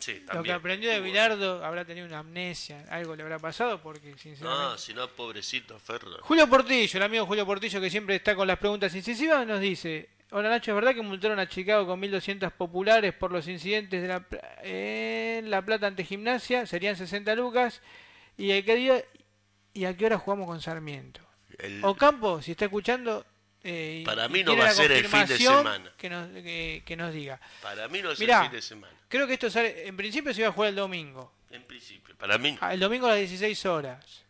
[0.00, 0.56] Sí, Lo que también.
[0.56, 4.64] aprendió de Bilardo habrá tenido una amnesia, algo le habrá pasado porque sinceramente...
[4.72, 6.10] No, si no, pobrecito Ferro.
[6.22, 10.08] Julio Portillo, el amigo Julio Portillo que siempre está con las preguntas incisivas, nos dice,
[10.32, 14.08] hola Nacho, ¿es verdad que multaron a Chicago con 1.200 populares por los incidentes de
[14.08, 14.24] la,
[14.62, 16.66] en La Plata ante Gimnasia?
[16.66, 17.80] Serían 60 lucas.
[18.36, 19.02] ¿Y a qué día
[19.74, 21.20] y a qué hora jugamos con Sarmiento?
[21.58, 23.24] El- Ocampo, si está escuchando...
[23.62, 25.92] eh, Para mí no va a ser el fin de semana.
[25.96, 27.40] Que nos, que, que nos diga.
[27.62, 28.38] Para mí no es Mirá.
[28.38, 28.94] el fin de semana.
[29.08, 31.32] Creo que esto sale, en principio se iba a jugar el domingo.
[31.50, 32.56] En principio, para mí.
[32.62, 34.22] Ah, El domingo a las 16 horas.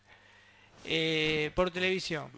[0.84, 2.28] eh, por televisión.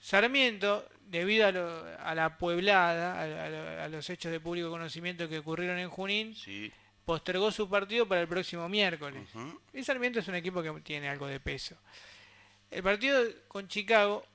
[0.00, 4.70] Sarmiento, debido a, lo- a la pueblada, a, a lo- a los hechos de público
[4.70, 6.72] conocimiento que ocurrieron en Junín, Sí.
[7.04, 9.28] postergó su partido para el próximo miércoles.
[9.34, 9.60] Ujú.
[9.72, 11.76] Y Sarmiento es un equipo que tiene algo de peso.
[12.70, 14.26] El partido con Chicago,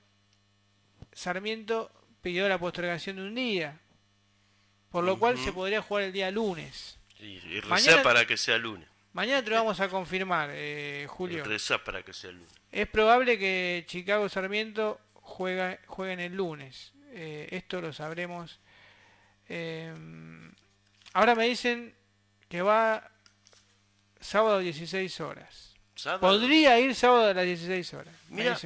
[1.12, 1.90] Sarmiento
[2.22, 3.78] pidió la postergación de un día,
[4.90, 6.98] por lo cual se podría jugar el día lunes.
[7.18, 8.88] Y, y Mañana- para que sea lunes.
[9.12, 11.44] Mañana te lo vamos a confirmar, eh, Y Julio.
[11.44, 12.48] rezá para que sea lunes.
[12.70, 16.92] Es probable que Chicago Sarmiento juega, jueguen el lunes.
[17.12, 18.58] Eh, esto lo sabremos.
[19.48, 19.94] eh,
[21.14, 21.94] ahora me dicen
[22.48, 23.10] que va
[24.20, 25.74] sábado 16 horas.
[25.94, 26.20] ¿Sábado?
[26.20, 28.14] Podría ir sábado a las 16 horas.
[28.28, 28.58] Mira.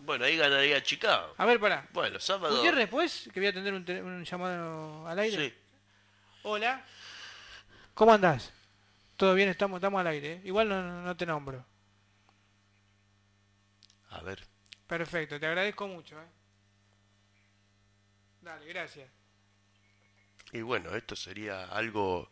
[0.00, 1.34] Bueno, ahí ganaría Chicago.
[1.36, 1.86] A ver, pará.
[1.92, 2.56] Bueno, sábado.
[2.56, 5.48] Gutiérrez, pues, que voy a atender un, llamado al aire.
[5.50, 5.54] Sí.
[6.44, 6.82] Hola.
[7.94, 8.52] ¿Cómo andás?
[9.16, 9.48] ¿Todo bien?
[9.48, 10.34] Estamos, estamos al aire.
[10.34, 10.40] ¿eh?
[10.44, 11.64] Igual no- no te nombro.
[14.10, 14.46] A ver.
[14.88, 16.18] Perfecto, te agradezco mucho.
[16.20, 16.26] ¿eh?
[18.40, 19.08] Dale, gracias.
[20.52, 22.30] Y bueno, esto sería algo.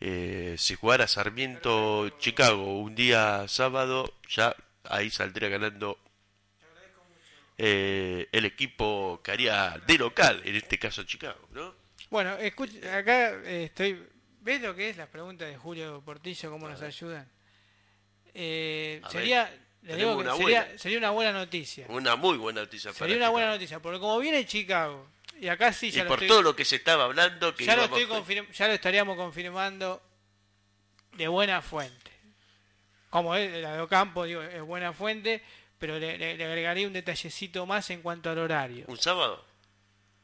[0.00, 5.98] eh, si jugara Sarmiento Chicago un día sábado, ya ahí saldría ganando
[7.58, 11.74] eh, el equipo que haría de local, en este caso Chicago, ¿no?
[12.10, 14.06] Bueno, escucha, acá eh, estoy.
[14.42, 16.50] ¿Ves lo que es las preguntas de Julio Portillo?
[16.50, 17.28] ¿Cómo nos ayudan?
[18.32, 20.78] Eh, sería, ver, le tenemos digo que una sería, buena.
[20.78, 21.86] sería una buena noticia.
[21.88, 23.56] Una muy buena noticia para Sería una buena Chicago.
[23.56, 25.06] noticia, porque como viene Chicago,
[25.40, 27.64] y acá sí Y ya lo por estoy- todo lo que se estaba hablando, que
[27.64, 28.06] ya lo, estoy
[28.52, 30.02] ya lo estaríamos confirmando
[31.12, 32.10] de buena fuente.
[33.10, 35.42] Como es la de Ocampo, digo, es buena fuente,
[35.78, 38.84] pero le, le- le agregaría un detallecito más en cuanto al horario.
[38.88, 39.44] un sábado.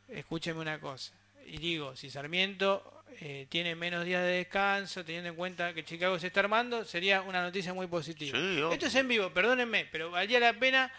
[0.08, 1.12] Escúcheme una cosa.
[1.46, 2.91] Y digo, si Sarmiento
[3.24, 7.22] eh, tiene menos días de descanso, teniendo en cuenta que Chicago se está armando, sería
[7.22, 8.36] una noticia muy positiva.
[8.36, 8.60] Sí.
[8.72, 10.92] Esto es en vivo, perdónenme, pero valía la pena,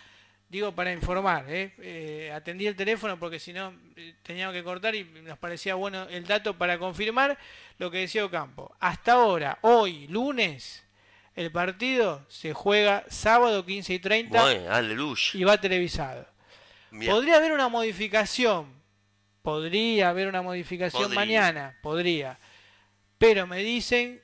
[0.47, 1.43] digo, para informar.
[1.49, 1.73] ¿eh?
[1.79, 6.07] Eh, atendí el teléfono porque si no eh, teníamos que cortar y nos parecía bueno
[6.09, 7.37] el dato para confirmar
[7.77, 8.73] lo que decía Ocampo.
[8.79, 10.81] Hasta ahora, hoy, lunes,
[11.35, 15.23] el partido se juega sábado 15 y 30 Bueno, aleluya.
[15.33, 16.25] y va televisado.
[17.05, 18.81] Podría haber una modificación.
[19.43, 21.19] Podría haber una modificación Podría.
[21.19, 21.77] mañana.
[21.83, 22.39] Podría.
[23.17, 24.21] Pero me dicen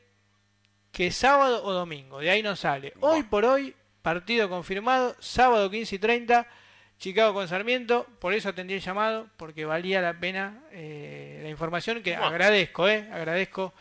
[0.94, 2.20] que sábado o domingo.
[2.20, 2.94] De ahí no sale.
[3.02, 5.16] Hoy por hoy, partido confirmado.
[5.20, 6.48] Sábado 15 y 30.
[6.98, 8.08] Chicago con Sarmiento.
[8.20, 9.28] Por eso atendí el llamado.
[9.36, 12.02] Porque valía la pena eh, la información.
[12.02, 12.26] Que Bueno.
[12.28, 13.10] agradezco, ¿eh?
[13.12, 13.74] Agradezco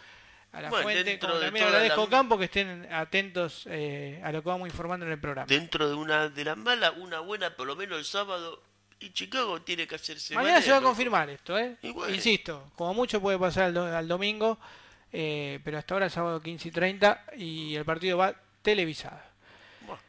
[0.50, 1.18] a la Bueno, fuente.
[1.20, 5.12] Como también agradezco la- Campo que estén atentos eh, a lo que vamos informando en
[5.12, 5.46] el programa.
[5.46, 8.60] dentro de una de las malas, una buena, por lo menos el sábado,
[9.00, 11.76] y Chicago tiene que hacerse Mañana se va a confirmar esto, ¿eh?
[11.82, 12.14] Bueno.
[12.14, 14.58] Insisto, como mucho puede pasar al, do- al domingo,
[15.12, 19.20] eh, pero hasta ahora sábado 15 y 30 y el partido va televisado.
[19.82, 20.02] Bueno.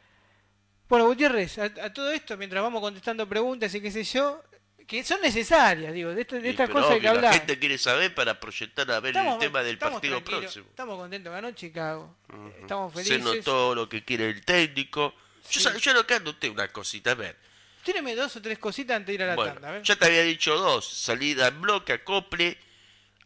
[0.88, 4.42] Bueno, Gutiérrez, a, a todo esto, mientras vamos contestando preguntas y qué sé yo,
[4.86, 7.32] que son necesarias, digo, de, de Y, estas cosas hay que obvio, hablar.
[7.32, 10.66] La gente quiere saber para proyectar a ver el tema del estamos partido próximo.
[10.68, 12.16] Estamos contentos, ganó Chicago.
[12.60, 13.36] Estamos Se felices.
[13.36, 15.14] notó lo que quiere el técnico.
[15.48, 15.60] Yo, Sí.
[15.60, 17.36] sa- yo lo que anoté una cosita, a ver.
[17.84, 20.22] Tíreme dos o tres cositas antes de ir a la Bueno, tanda, ya te había
[20.22, 20.86] dicho dos.
[20.86, 22.58] Salida en bloque, acople,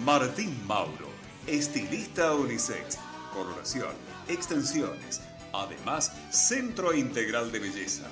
[0.03, 1.09] Martín Mauro,
[1.45, 2.97] estilista unisex.
[3.34, 3.91] Coloración,
[4.28, 5.21] extensiones.
[5.53, 8.07] Además, Centro Integral de Belleza.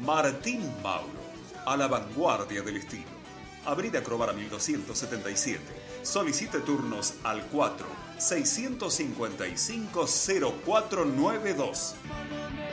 [0.00, 1.20] Martín Mauro,
[1.66, 3.18] a la vanguardia del estilo.
[3.64, 5.60] Avenida Crovara 1277.
[6.02, 10.06] Solicite turnos al 4 655
[10.64, 11.94] 0492.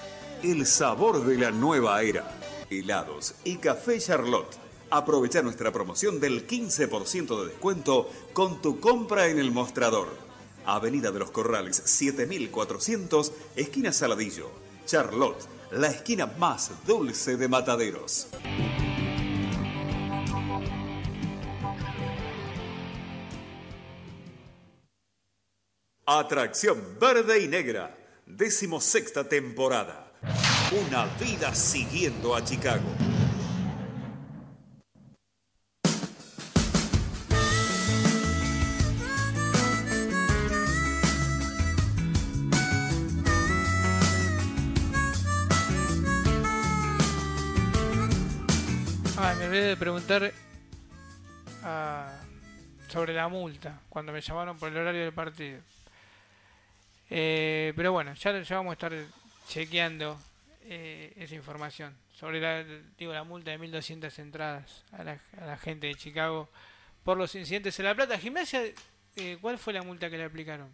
[0.43, 2.36] el sabor de la nueva era.
[2.71, 4.57] Helados y café Charlotte.
[4.91, 10.09] Aprovecha nuestra promoción del 15% de descuento con tu compra en el mostrador.
[10.64, 14.51] Avenida de los Corrales 7400, esquina Saladillo.
[14.85, 18.29] Charlotte, la esquina más dulce de Mataderos.
[26.09, 30.06] Atracción verde y negra, decimosexta temporada.
[30.73, 32.83] Una vida siguiendo a Chicago.
[49.19, 50.33] Ah, me olvidé de preguntar
[51.62, 52.12] ah,
[52.89, 55.61] sobre la multa cuando me llamaron por el horario del partido.
[57.09, 58.93] Eh, pero bueno, ya, ya vamos a estar
[59.47, 60.19] chequeando
[60.69, 62.64] eh, esa información sobre la,
[62.99, 66.49] digo, la multa de 1.200 entradas a la, a la gente de Chicago
[67.05, 68.19] por los incidentes en La Plata.
[68.19, 68.62] Gimnasia,
[69.14, 70.71] eh, ¿cuál fue la multa que le aplicaron?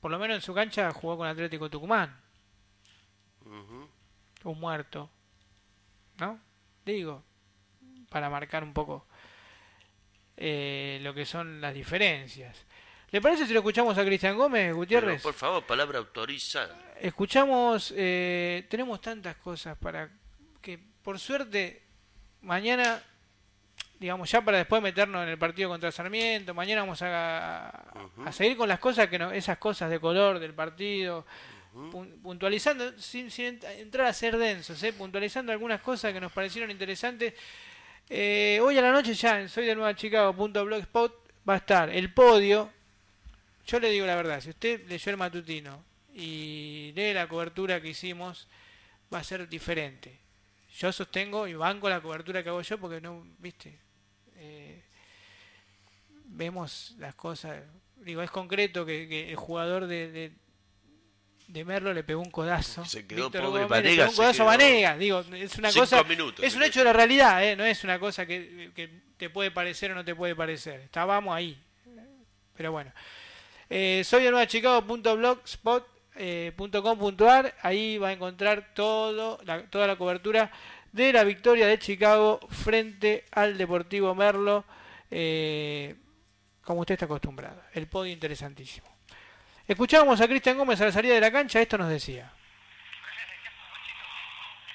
[0.00, 2.20] Por lo menos en su cancha jugó con Atlético Tucumán.
[4.44, 5.10] Un muerto.
[6.18, 6.38] ¿No?
[6.84, 7.24] Digo,
[8.10, 9.06] para marcar un poco
[10.36, 12.66] eh, lo que son las diferencias.
[13.10, 15.22] ¿Le parece si lo escuchamos a Cristian Gómez, Gutiérrez?
[15.22, 16.89] Pero, por favor, palabra autorizada.
[17.00, 20.10] Escuchamos, eh, tenemos tantas cosas para
[20.60, 21.80] que, por suerte,
[22.42, 23.02] mañana,
[23.98, 27.68] digamos, ya para después meternos en el partido contra Sarmiento, mañana vamos a,
[28.26, 31.24] a seguir con las cosas que no, esas cosas de color del partido,
[31.74, 34.92] pun- puntualizando, sin, sin ent- entrar a ser densos, ¿eh?
[34.92, 37.32] puntualizando algunas cosas que nos parecieron interesantes.
[38.10, 41.14] Eh, hoy a la noche ya en soy de Nueva Chicago.blogspot
[41.48, 42.70] va a estar el podio.
[43.66, 47.88] Yo le digo la verdad, si usted leyó el matutino y lee la cobertura que
[47.88, 48.48] hicimos,
[49.12, 50.18] va a ser diferente.
[50.78, 53.78] Yo sostengo y banco la cobertura que hago yo porque no, viste,
[54.36, 54.82] Eh,
[56.24, 57.62] vemos las cosas.
[57.96, 60.32] Digo, es concreto que, que el jugador de, de,
[61.48, 62.84] de Merlo le pegó un codazo.
[62.86, 64.96] Se quedó Víctor pobre Gómez le Vanega, pegó un codazo a quedó Vanega.
[64.96, 66.02] Digo, es una cosa.
[66.04, 67.54] minutos es un hecho de la realidad, ¿eh?
[67.54, 68.88] no es una cosa que, que
[69.18, 70.80] te puede parecer o no te puede parecer.
[70.80, 71.62] Estábamos ahí.
[72.56, 72.92] Pero bueno.
[73.68, 74.30] Eh, soy de
[76.20, 79.38] nuevachicago.blogspot.com.ar Ahí va a encontrar todo,
[79.70, 80.50] toda la cobertura
[80.92, 84.64] de la victoria de Chicago frente al Deportivo Merlo.
[85.10, 85.96] eh,
[86.62, 87.60] como usted está acostumbrado.
[87.74, 88.86] El podio interesantísimo.
[89.66, 91.60] Escuchábamos a Cristian Gómez a la salida de la cancha.
[91.60, 92.30] Esto nos decía.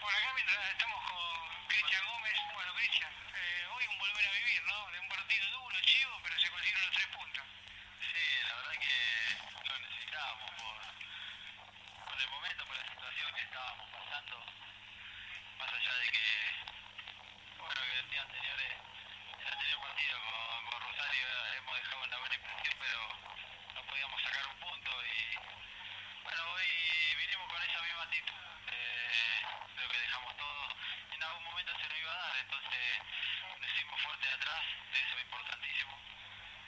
[0.01, 1.23] Bueno, acá mientras estamos con
[1.71, 4.91] Cristian Gómez, bueno, Cristian, eh, hoy un volver a vivir, ¿no?
[4.91, 7.45] De un partido duro, chivo, pero se consiguieron los tres puntos.
[8.11, 8.95] Sí, la verdad que
[9.71, 10.75] lo necesitábamos por,
[12.11, 14.35] por el momento, por la situación que estábamos pasando.
[32.05, 33.01] ganar, entonces
[33.59, 35.97] nos hicimos fuerte de atrás, eso es importantísimo.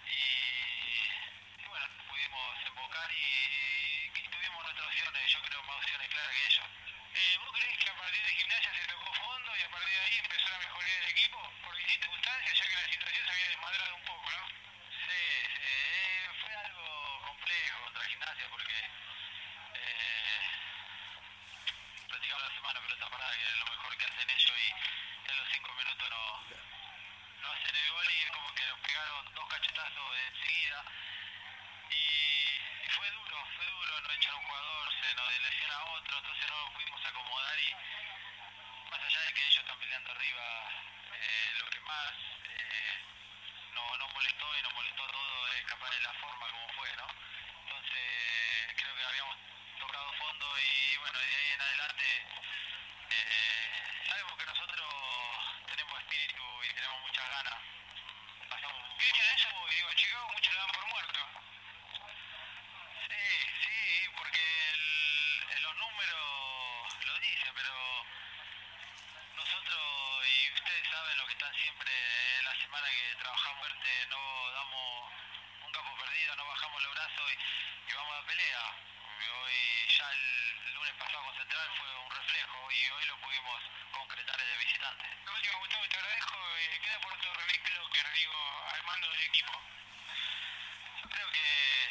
[0.08, 6.32] Y, y bueno, pudimos embocar y, y tuvimos nuestras opciones, yo creo más opciones claras
[6.32, 6.66] que ellos.
[7.14, 10.00] Eh, ¿Vos creés que a partir de gimnasia se tocó fondo y a partir de
[10.00, 11.38] ahí empezó la mejoría del equipo?
[11.64, 14.48] Por distintas circunstancias, ya que la situación se había desmadrado un poco, ¿no?
[15.08, 15.24] Sí,
[15.56, 18.78] sí, eh, fue algo complejo contra gimnasia porque
[19.74, 20.40] eh,
[22.08, 24.98] practicamos la semana pelota parada, que es lo mejor que hacen ellos y
[25.30, 26.42] en los cinco minutos no,
[27.42, 30.84] no hacen el gol y es como que nos pegaron dos cachetazos enseguida
[31.90, 35.86] y, y fue duro, fue duro, nos echan a un jugador, se nos lesiona a
[35.86, 37.74] otro, entonces no nos pudimos acomodar y
[38.92, 40.72] más allá de que ellos están peleando arriba,
[41.14, 42.12] eh, lo que más
[42.50, 43.00] eh,
[43.74, 47.08] no, no molestó y nos molestó todo es capaz de la forma como fue, ¿no?
[47.64, 49.36] Entonces creo que habíamos
[49.80, 52.06] tocado fondo y bueno, de ahí en adelante
[53.10, 54.94] eh, sabemos que nosotros
[55.68, 57.60] tenemos espíritu y tenemos muchas ganas.
[58.50, 61.20] Pasamos Cristian, eso, digo, a Chicago muchos le dan por muerto.
[63.08, 63.26] Sí,
[63.64, 64.40] sí, porque
[64.72, 68.06] el- el- los números lo dicen, pero
[69.36, 71.92] nosotros y ustedes saben lo que están siempre
[72.40, 75.12] en la semana que trabajamos fuerte, no damos
[75.66, 78.62] un campo perdido, no bajamos los brazos y, y vamos a la pelea.
[79.24, 83.18] Y Hoy ya el, el lunes pasado con Central fue un reflejo y hoy lo
[83.18, 83.62] pudimos
[83.92, 85.06] concretar desde visitante.
[85.26, 86.58] Lo último, Gustavo, te agradezco.
[86.58, 89.52] Eh, queda por otro René Clocker, digo, al mando del equipo.
[91.02, 91.90] Yo creo que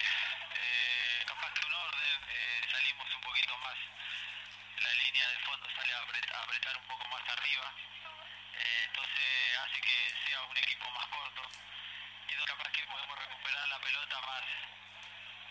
[0.54, 3.76] eh, capaz que un orden eh, salimos un poquito más,
[4.78, 7.72] la línea de fondo sale a apretar, a apretar un poco más arriba,
[8.54, 11.42] eh, entonces hace que sea un equipo más corto
[12.28, 14.42] y entonces capaz que podemos recuperar la pelota más,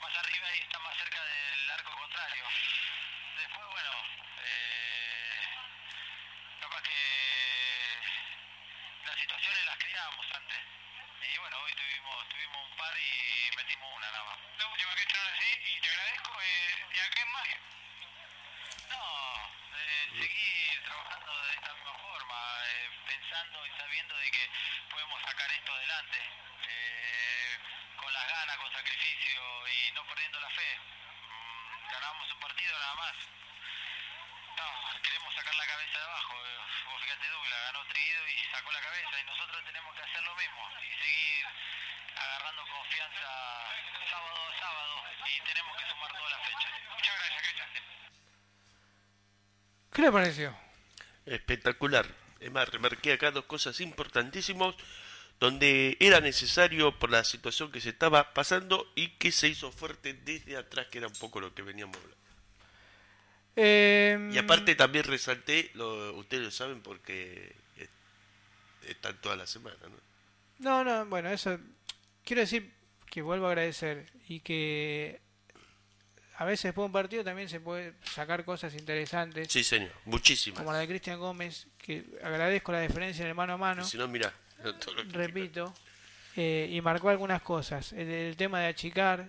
[0.02, 2.46] más arriba y está más cerca del arco contrario.
[3.38, 3.92] Después, bueno,
[4.44, 5.40] eh,
[6.62, 8.00] capaz que
[9.06, 10.58] las situaciones las creábamos antes.
[11.34, 14.40] Y bueno, hoy tuvimos, tuvimos un par y metimos una nada más.
[14.58, 16.42] La última que están así, y te agradezco.
[16.42, 17.50] Eh, ¿Y a qué más?
[18.90, 24.50] No, eh, seguir trabajando de esta misma forma, eh, pensando y sabiendo de que
[24.90, 27.60] podemos sacar esto adelante, eh,
[27.96, 30.80] con las ganas, con sacrificio y no perdiendo la fe.
[31.30, 33.16] Mm, ganamos un partido nada más.
[34.66, 36.34] No, queremos sacar la cabeza de abajo.
[36.34, 36.58] eh,
[36.90, 40.36] Vos fíjate, Douglas ganó Triguido y sacó la cabeza y nosotros tenemos que hacer lo
[40.36, 41.46] mismo y seguir
[42.18, 43.28] agarrando confianza
[44.10, 44.94] sábado a sábado
[45.30, 46.72] y tenemos que sumar todas las fechas.
[46.96, 47.70] Muchas gracias, Cristian.
[49.94, 50.58] ¿Qué le pareció?
[51.26, 52.06] Espectacular.
[52.40, 54.76] Es más, remarqué acá dos cosas importantísimas
[55.40, 60.14] donde era necesario por la situación que se estaba pasando y que se hizo fuerte
[60.14, 62.25] desde atrás, que era un poco lo que veníamos hablando.
[63.56, 67.56] Eh, Y aparte también resalté, lo, ustedes lo saben porque
[68.88, 69.96] están toda la semana, ¿no?
[70.60, 71.58] No, no, bueno, eso.
[72.24, 72.72] Quiero decir
[73.10, 75.20] que vuelvo a agradecer y que
[76.38, 80.60] a veces después de un partido también se puede sacar cosas interesantes, Sí, señor, muchísimas.
[80.60, 83.84] como la de Cristian Gómez, que agradezco la diferencia en el mano a mano.
[83.86, 84.34] Si no, mira,
[85.12, 85.74] repito,
[86.36, 87.94] eh, y marcó algunas cosas.
[87.94, 89.28] El, el tema de achicar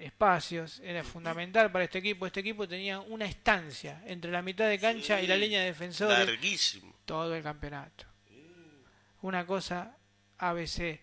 [0.00, 2.26] espacios era fundamental para este equipo.
[2.26, 6.18] Este equipo tenía una estancia entre la mitad de cancha y la línea de defensores
[6.18, 6.94] larguísimo.
[7.04, 8.04] todo el campeonato.
[9.22, 9.96] Una cosa
[10.38, 11.00] ABC.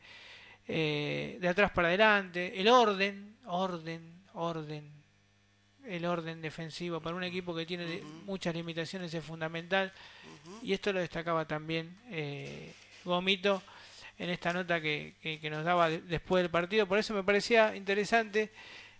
[0.67, 4.91] eh, de atrás para adelante, el orden, orden, orden.
[5.85, 9.91] El orden defensivo para un equipo que tiene muchas limitaciones es fundamental.
[10.61, 12.73] Y esto lo destacaba también eh,
[13.03, 13.63] Gomito
[14.21, 16.85] en esta nota que, que- nos daba de- después del partido.
[16.87, 18.51] Por eso me parecía interesante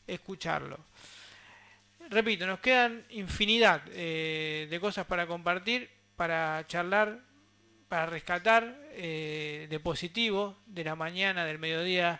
[0.08, 0.80] escucharlo.
[2.10, 7.20] Repito, nos quedan infinidad eh, de cosas para compartir, para charlar,
[7.88, 12.20] para rescatar eh, de positivo de la mañana, del mediodía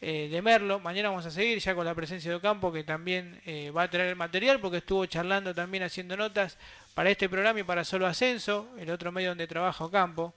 [0.00, 0.80] eh, de Merlo.
[0.80, 3.90] Mañana vamos a seguir ya con la presencia de Ocampo, que también eh, va a
[3.90, 6.56] traer material, porque estuvo charlando también haciendo notas
[6.94, 10.34] para este programa y para Solo Ascenso, el otro medio donde trabaja Ocampo.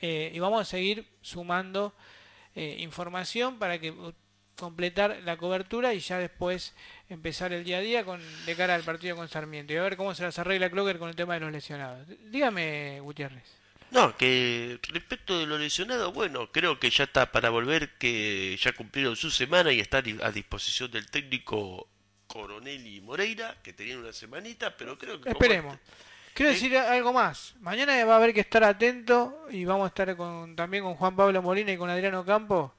[0.00, 1.94] Eh, y vamos a seguir sumando
[2.54, 4.12] eh, información para que uh,
[4.56, 6.74] completar la cobertura y ya después
[7.08, 9.96] empezar el día a día con de cara al partido con Sarmiento y a ver
[9.96, 12.06] cómo se las arregla Clocker con el tema de los lesionados.
[12.30, 13.62] Dígame, Gutiérrez.
[13.90, 18.72] No, que respecto de lo lesionado, bueno, creo que ya está para volver, que ya
[18.72, 21.88] cumplieron su semana y están a disposición del técnico
[22.26, 25.24] Coronel y Moreira, que tenían una semanita, pero creo que...
[25.24, 25.78] como Esperemos.
[26.34, 26.54] Quiero ¿Eh?
[26.54, 27.54] decir algo más.
[27.60, 31.14] Mañana va a haber que estar atento y vamos a estar con, también con Juan
[31.16, 32.74] Pablo Molina y con Adriano Campo.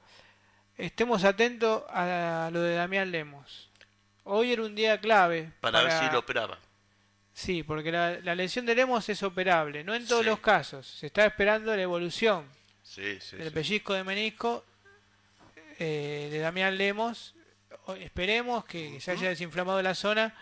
[0.76, 3.70] Estemos atentos a lo de Damián Lemos.
[4.24, 5.52] Hoy era un día clave.
[5.60, 6.58] Para ver si lo operaba.
[7.32, 10.28] Sí, porque la, la lesión de Lemos es operable, no en todos Sí.
[10.30, 10.86] los casos.
[10.86, 12.46] Se está esperando la evolución
[12.82, 14.64] Sí, sí, del pellizco de menisco
[15.78, 17.34] eh, de Damián Lemos.
[17.98, 20.34] Esperemos que, que se haya desinflamado la zona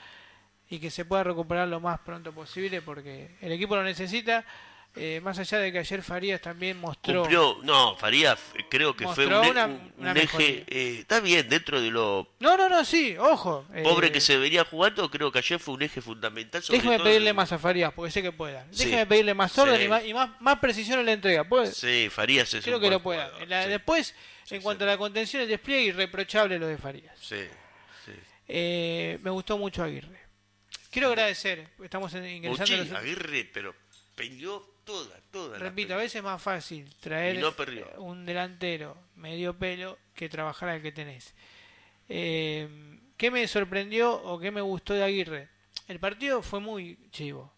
[0.73, 4.45] y que se pueda recuperar lo más pronto posible porque el equipo lo necesita.
[4.95, 9.09] eh, más allá de que ayer Farías también mostró Cumplió, no, Faría f- creo que
[9.09, 12.59] fue un, e- una- un- una un eje, eh, está bien, dentro de lo No,
[12.59, 13.64] no, no, sí, ojo.
[13.75, 16.62] eh, pobre que se venía jugando, creo que ayer fue un eje fundamental.
[16.62, 18.66] Sobre Déjeme todo pedirle más a Farías, porque sé que pueda.
[18.70, 18.85] Sí.
[18.85, 19.85] Déjeme pedirle más orden Sí.
[19.85, 21.45] y, más, y más, más precisión en la entrega.
[21.45, 21.73] ¿Puede?
[21.73, 23.29] Sí, Farías es Creo que lo pueda.
[23.31, 23.70] jugador, La- sí.
[23.70, 24.14] Después,
[24.51, 27.16] en cuanto a la contención y el despliegue, irreprochable lo de Farías.
[27.18, 27.41] Sí,
[28.05, 28.12] sí.
[29.23, 30.20] Me gustó mucho Aguirre.
[30.93, 33.74] Quiero agradecer, estamos en- ingresando Muchi, a los- Aguirre, pero
[34.14, 35.59] peleó toda, toda.
[35.59, 37.90] la Repito, a veces es más fácil traer no perdió.
[37.97, 41.34] un delantero medio pelo que trabajar al que tenés.
[42.09, 42.68] Eh,
[43.16, 45.49] ¿Qué me sorprendió o qué me gustó de Aguirre?
[45.88, 47.53] El partido fue muy chivo.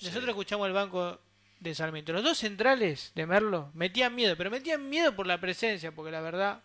[0.00, 1.20] Nosotros escuchamos el banco
[1.60, 2.12] de Sarmiento.
[2.12, 6.20] Los dos centrales de Merlo metían miedo, pero metían miedo por la presencia, porque la
[6.22, 6.62] verdad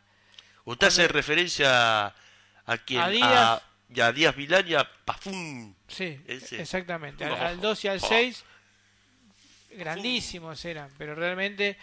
[0.64, 3.62] Usted hace referencia a quien A a, Díaz.
[3.94, 5.76] Y a Díaz Vilán y a Pafún.
[5.88, 6.62] Sí, Ese.
[6.62, 7.24] exactamente.
[7.26, 8.08] Al, al 2 y al Oh.
[8.08, 8.44] 6,
[9.72, 11.78] grandísimos eran, pero realmente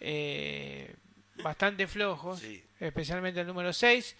[0.00, 0.94] eh,
[1.42, 2.42] bastante flojos,
[2.80, 4.16] especialmente el número 6.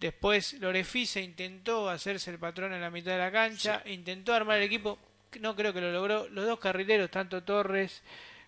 [0.00, 4.62] Después Lorefice intentó hacerse el patrón en la mitad de la cancha, intentó armar el
[4.64, 4.96] equipo,
[5.40, 6.28] no creo que lo logró.
[6.28, 8.02] Los dos carrileros, tanto Torres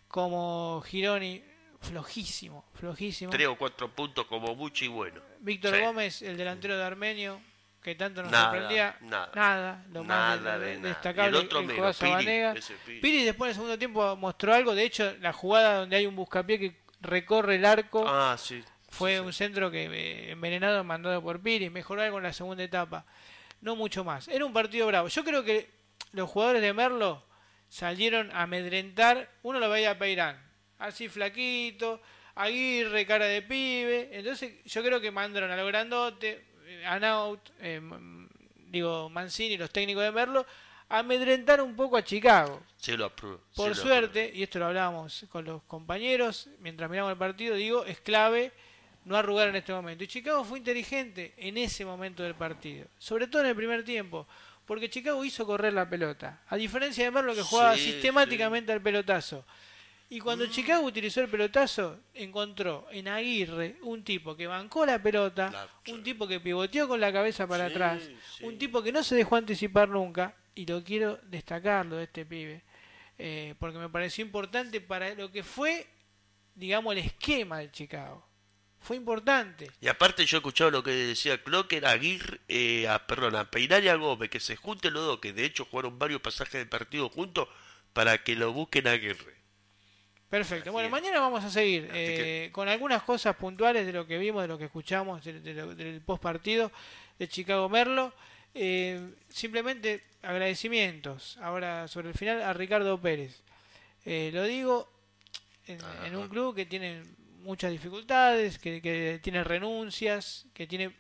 [0.07, 1.43] como Gironi,
[1.81, 3.33] flojísimo, flojísimo.
[3.33, 5.21] Tres o cuatro puntos como mucho y bueno.
[5.41, 5.81] Víctor Sí.
[5.83, 7.41] Gómez, el delantero de Armenio,
[7.83, 9.85] que tanto nos Nada, sorprendía, nada.
[9.93, 10.89] lo más Nada de- de de- nada.
[10.91, 11.97] destacable, Y el otro el menos,
[13.01, 16.15] Piri, después en el segundo tiempo mostró algo, de hecho la jugada donde hay un
[16.17, 18.63] buscapié que recorre el arco Ah, sí.
[18.91, 23.07] fue un centro que eh, envenenado mandado por Piri, mejoró algo en la segunda etapa,
[23.63, 24.29] no mucho más.
[24.29, 25.09] Era un partido bravo.
[25.09, 25.71] Yo creo que
[26.13, 27.25] los jugadores de Merlo
[27.69, 30.39] salieron a amedrentar, uno lo veía a Peirán,
[30.79, 32.03] así flaquito,
[32.35, 36.47] Aguirre, cara de pibe, entonces yo creo que mandaron a lo grandote,
[36.87, 37.81] Anaut, eh,
[38.69, 40.47] digo Mancini, los técnicos de Merlo,
[40.89, 42.63] amedrentar un poco a Chicago.
[42.77, 43.41] Se lo apruebo.
[43.55, 48.01] Por suerte, y esto lo hablábamos con los compañeros mientras miramos el partido, digo, es
[48.01, 48.53] clave
[49.05, 50.05] no arrugar en este momento.
[50.05, 54.27] Y Chicago fue inteligente en ese momento del partido, sobre todo en el primer tiempo,
[54.67, 58.83] porque Chicago hizo correr la pelota, a diferencia de Merlo que jugaba Sí, sistemáticamente al
[58.83, 59.45] pelotazo.
[60.13, 60.51] Y cuando Mm.
[60.51, 66.27] Chicago utilizó el pelotazo, encontró en Aguirre un tipo que bancó la pelota, un tipo
[66.27, 69.89] que pivoteó con la cabeza para Sí, atrás, un tipo que no se dejó anticipar
[69.89, 72.63] nunca, y lo quiero destacarlo de este pibe,
[73.19, 75.87] eh, porque me pareció importante para lo que fue,
[76.57, 78.27] digamos, el esquema de Chicago.
[78.81, 79.71] Fue importante.
[79.81, 83.85] Y aparte yo he escuchado lo que decía Clocker, Aguirre, eh, a, perdón, a Peinar
[83.85, 86.69] y a Gómez, que se junten los dos, que de hecho jugaron varios pasajes del
[86.69, 87.47] partido juntos,
[87.93, 89.39] para que lo busquen a Aguirre.
[90.31, 90.71] Perfecto.
[90.71, 94.49] Bueno, mañana vamos a seguir eh, con algunas cosas puntuales de lo que vimos, de
[94.49, 96.71] lo que escuchamos, de- de lo- del post partido
[97.19, 98.13] de Chicago Merlo.
[98.55, 103.43] Eh, simplemente agradecimientos ahora sobre el final a Ricardo Pérez.
[104.05, 104.89] Eh, lo digo
[105.67, 107.03] en, en un club que tiene
[107.43, 110.95] muchas dificultades, que, que tiene renuncias, que tiene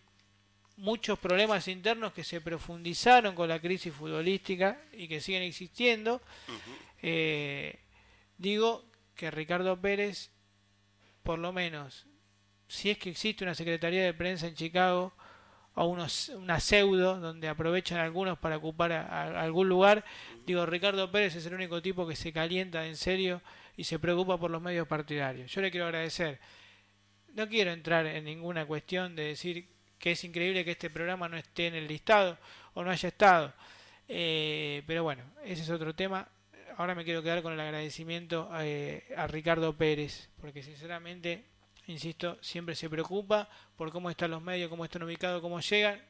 [0.76, 6.20] muchos problemas internos que se profundizaron con la crisis futbolística y que siguen existiendo.
[7.02, 7.78] Eh,
[8.38, 8.84] digo
[9.20, 10.30] que Ricardo Pérez,
[11.22, 12.06] por lo menos,
[12.68, 15.12] si es que existe una secretaría de prensa en Chicago
[15.74, 20.04] o unos, una pseudo donde aprovechan algunos para ocupar a- algún lugar,
[20.46, 23.42] digo, Ricardo Pérez es el único tipo que se calienta en serio
[23.76, 25.52] y se preocupa por los medios partidarios.
[25.52, 26.40] Yo le quiero agradecer.
[27.34, 29.68] No quiero entrar en ninguna cuestión de decir
[29.98, 32.38] que es increíble que este programa no esté en el listado
[32.74, 33.52] o no haya estado.
[34.08, 36.26] Eh, pero bueno, ese es otro tema.
[36.80, 41.44] Ahora me quiero quedar con el agradecimiento eh, a Ricardo Pérez, porque sinceramente,
[41.88, 46.00] insisto, siempre se preocupa por cómo están los medios, cómo están ubicados, cómo llegan.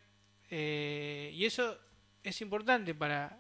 [0.49, 1.77] eh, y eso
[2.23, 3.37] es importante para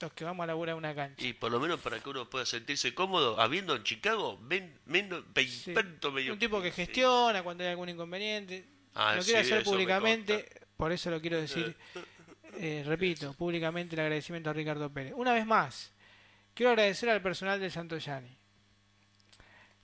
[0.00, 1.22] los que vamos a laburar una cancha.
[1.26, 5.24] Y por lo menos para que uno pueda sentirse cómodo, habiendo en Chicago men- menos
[5.34, 5.74] Sí.
[5.74, 6.32] 20 medio.
[6.32, 8.66] Un tipo que gestiona cuando hay algún inconveniente.
[8.94, 10.48] Ah, lo quiero sí, hacer públicamente,
[10.78, 11.76] por eso lo quiero decir,
[12.58, 15.12] eh, repito, públicamente el agradecimiento a Ricardo Pérez.
[15.14, 15.92] Una vez más,
[16.56, 18.34] quiero agradecer al personal de Santoyani.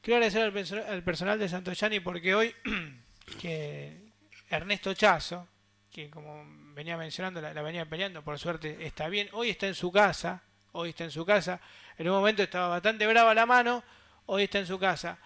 [0.00, 2.52] Quiero agradecer al, perso- al personal de Santoyani porque hoy,
[3.40, 4.00] que
[4.48, 5.46] Ernesto Chazo,
[5.90, 6.44] que como
[6.74, 10.42] venía mencionando, la, venía peleando, por suerte está bien, hoy está en su casa,
[10.72, 11.60] hoy está en su casa,
[11.98, 13.84] en un momento estaba bastante brava la mano,
[14.26, 15.18] hoy está en su casa,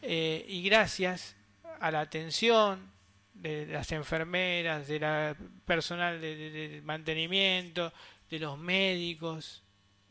[0.00, 1.36] eh, y gracias
[1.80, 2.90] a la atención
[3.34, 5.36] de las enfermeras, de la
[5.66, 7.92] personal de mantenimiento,
[8.30, 9.63] de los médicos,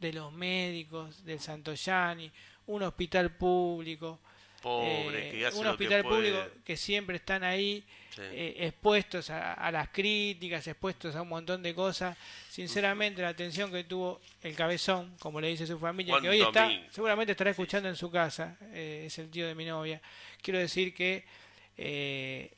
[0.03, 2.29] de los médicos del Santoyani,
[2.67, 4.19] un hospital público,
[4.61, 7.83] Pobre, eh, que hace un hospital que público que siempre están ahí
[8.15, 8.21] Sí.
[8.21, 12.15] eh, expuestos a, a las críticas, expuestos a un montón de cosas.
[12.47, 16.69] Sinceramente, la atención que tuvo el cabezón, como le dice su familia, que hoy está,
[16.91, 19.99] seguramente estará escuchando en su casa, eh, es el tío de mi novia.
[20.43, 21.25] Quiero decir que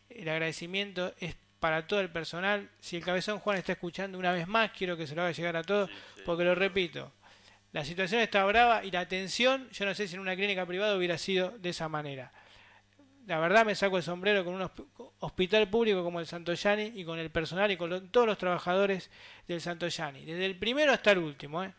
[0.10, 2.70] el agradecimiento es para todo el personal.
[2.82, 5.56] Si el cabezón Juan está escuchando una vez más, quiero que se lo haga llegar
[5.56, 5.90] a todos,
[6.26, 7.12] porque lo repito,
[7.76, 10.96] la situación está brava y la atención, yo no sé si en una clínica privada
[10.96, 12.32] hubiera sido de esa manera.
[13.28, 14.86] La verdad me saco el sombrero con un hosp-
[15.20, 19.12] hospital público como el Santoyani y con el personal y con todos los trabajadores
[19.46, 21.74] del Santoyani, desde el primero hasta el último, ¿eh?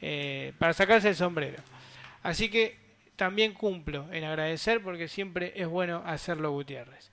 [0.00, 1.60] Eh, para sacarse el sombrero.
[2.22, 2.78] Así que
[3.16, 7.10] también cumplo en agradecer porque siempre es bueno hacerlo Gutiérrez.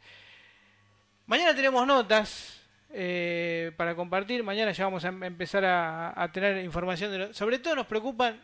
[1.26, 2.57] Mañana tenemos notas
[2.90, 4.44] eh, para compartir.
[4.44, 7.12] Mañana ya vamos a em- empezar a, tener información.
[7.12, 8.42] De lo- sobre todo nos preocupan.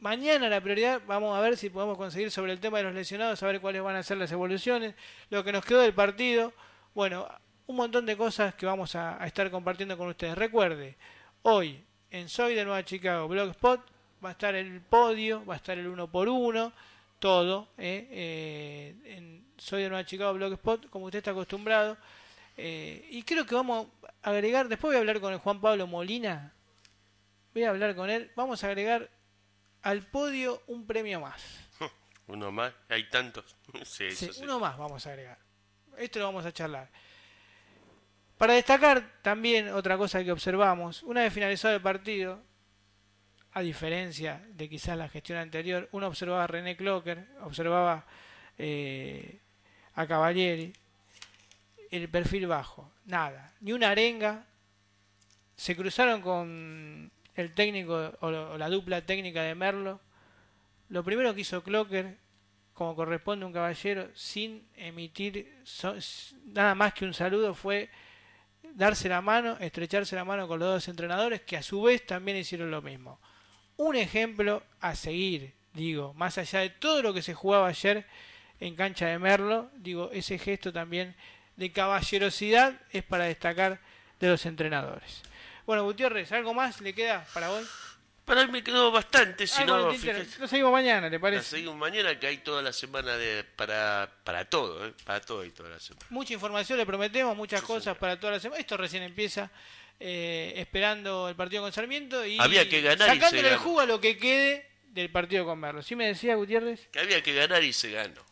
[0.00, 3.42] Mañana la prioridad, vamos a ver si podemos conseguir sobre el tema de los lesionados,
[3.42, 4.94] a ver cuáles van a ser las evoluciones,
[5.28, 6.52] lo que nos quedó del partido.
[6.94, 7.26] Bueno,
[7.66, 10.38] un montón de cosas que vamos a, a estar compartiendo con ustedes.
[10.38, 10.96] Recuerde,
[11.42, 13.80] hoy en Soy de Nueva Chicago Blogspot
[14.24, 16.72] va a estar el podio, va a estar el uno por uno,
[17.18, 17.66] todo.
[17.76, 21.96] eh, eh, en Soy de Nueva Chicago Blogspot, como usted está acostumbrado.
[22.60, 23.86] Eh, y creo que vamos
[24.22, 26.52] a agregar, después voy a hablar con el Juan Pablo Molina,
[27.54, 29.08] voy a hablar con él, vamos a agregar
[29.82, 31.40] al podio un premio más.
[32.26, 33.56] Uno más, hay tantos.
[33.84, 34.40] sí, Sí, eso sí.
[34.42, 35.38] uno más vamos a agregar.
[35.96, 36.90] Esto lo vamos a charlar.
[38.36, 42.42] Para destacar también otra cosa que observamos, una vez finalizado el partido,
[43.52, 48.04] a diferencia de quizás la gestión anterior, uno observaba a René Clocker, observaba
[48.58, 49.40] eh,
[49.94, 50.72] a Cavalieri,
[51.90, 54.46] el perfil bajo, nada, ni una arenga,
[55.56, 60.00] se cruzaron con el técnico o, la dupla técnica de Merlo,
[60.88, 62.16] lo primero que hizo Clocker,
[62.72, 65.62] como corresponde a un caballero, sin emitir
[66.46, 67.90] nada más que un saludo, fue
[68.74, 72.36] darse la mano, estrecharse la mano con los dos entrenadores, que a su vez también
[72.36, 73.20] hicieron lo mismo.
[73.76, 78.06] Un ejemplo a seguir, digo, más allá de todo lo que se jugaba ayer
[78.60, 81.16] en cancha de Merlo, digo, ese gesto también
[81.58, 83.80] de caballerosidad es para destacar
[84.20, 85.22] de los entrenadores.
[85.66, 87.66] Bueno, Gutiérrez, ¿algo más le queda para hoy?
[88.24, 91.42] Para hoy me quedó bastante, si en no, Lo seguimos mañana, ¿le parece?
[91.42, 94.94] seguimos mañana que hay toda la semana de para para todo, ¿eh?
[95.04, 96.06] para todo y toda la semana.
[96.10, 98.60] Mucha información, le prometemos, muchas cosas para toda la semana.
[98.60, 99.50] Esto recién empieza,
[99.98, 103.80] eh, esperando el partido con Sarmiento y Había que ganar y se sacándole el jugo
[103.80, 105.82] a lo que quede del partido con Merlo.
[105.82, 106.86] ¿Sí me decía Gutiérrez?
[106.92, 108.27] Que había que ganar y se ganó.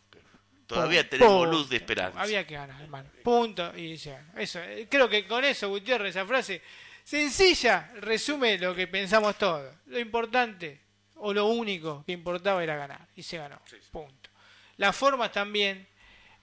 [0.67, 1.17] Todavía Punto.
[1.17, 2.21] tenemos luz de esperanza.
[2.21, 3.09] Había que ganar, hermano.
[3.23, 3.75] Punto.
[3.75, 4.37] Y se ganó.
[4.37, 6.61] Eso, eh, creo que con eso, Gutiérrez, esa frase
[7.03, 9.73] sencilla resume lo que pensamos todos.
[9.85, 10.81] Lo importante
[11.15, 13.07] o lo único que importaba era ganar.
[13.15, 13.61] Y se ganó.
[13.91, 14.29] Punto.
[14.75, 15.87] Las formas también,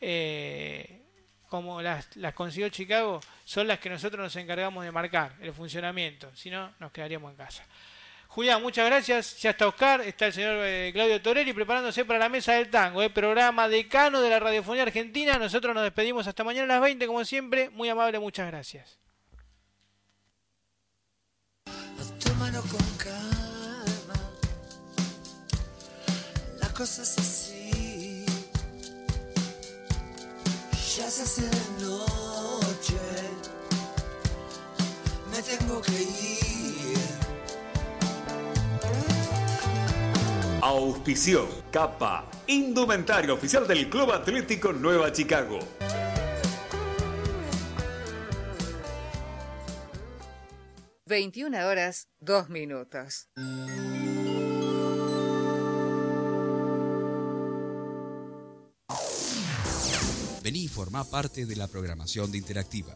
[0.01, 1.03] eh,
[1.49, 6.35] como las, las consiguió Chicago, son las que nosotros nos encargamos de marcar, el funcionamiento.
[6.35, 7.65] Si no, nos quedaríamos en casa.
[8.35, 9.41] Julián, muchas gracias.
[9.41, 13.01] Ya está Oscar, está el señor eh, Claudio Torelli preparándose para la mesa del tango,
[13.01, 15.39] eh, programa decano de la radiofonía argentina.
[15.39, 17.71] Nosotros nos despedimos hasta mañana a las 20, como siempre.
[17.71, 18.99] Muy amable, muchas gracias.
[22.25, 22.85] Tómalo con
[26.81, 28.25] así.
[30.99, 32.99] Ya se hace de noche,
[35.31, 36.54] me tengo que ir.
[40.67, 45.59] Auspicio, capa, indumentario oficial del Club Atlético Nueva Chicago.
[51.05, 53.29] Veintiuna horas, dos minutos.
[60.43, 62.95] Vení y formá parte de la programación de Interactiva.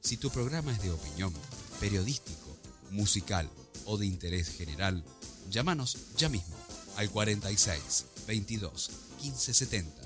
[0.00, 1.32] Si tu programa es de opinión,
[1.78, 2.56] periodístico,
[2.90, 3.48] musical
[3.84, 5.04] o de interés general,
[5.48, 6.56] llámanos ya mismo
[6.98, 8.90] al 46 22
[9.20, 10.02] 15 70,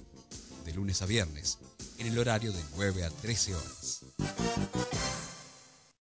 [0.66, 1.58] de lunes a viernes,
[1.98, 4.00] en el horario de 9 a 13 horas.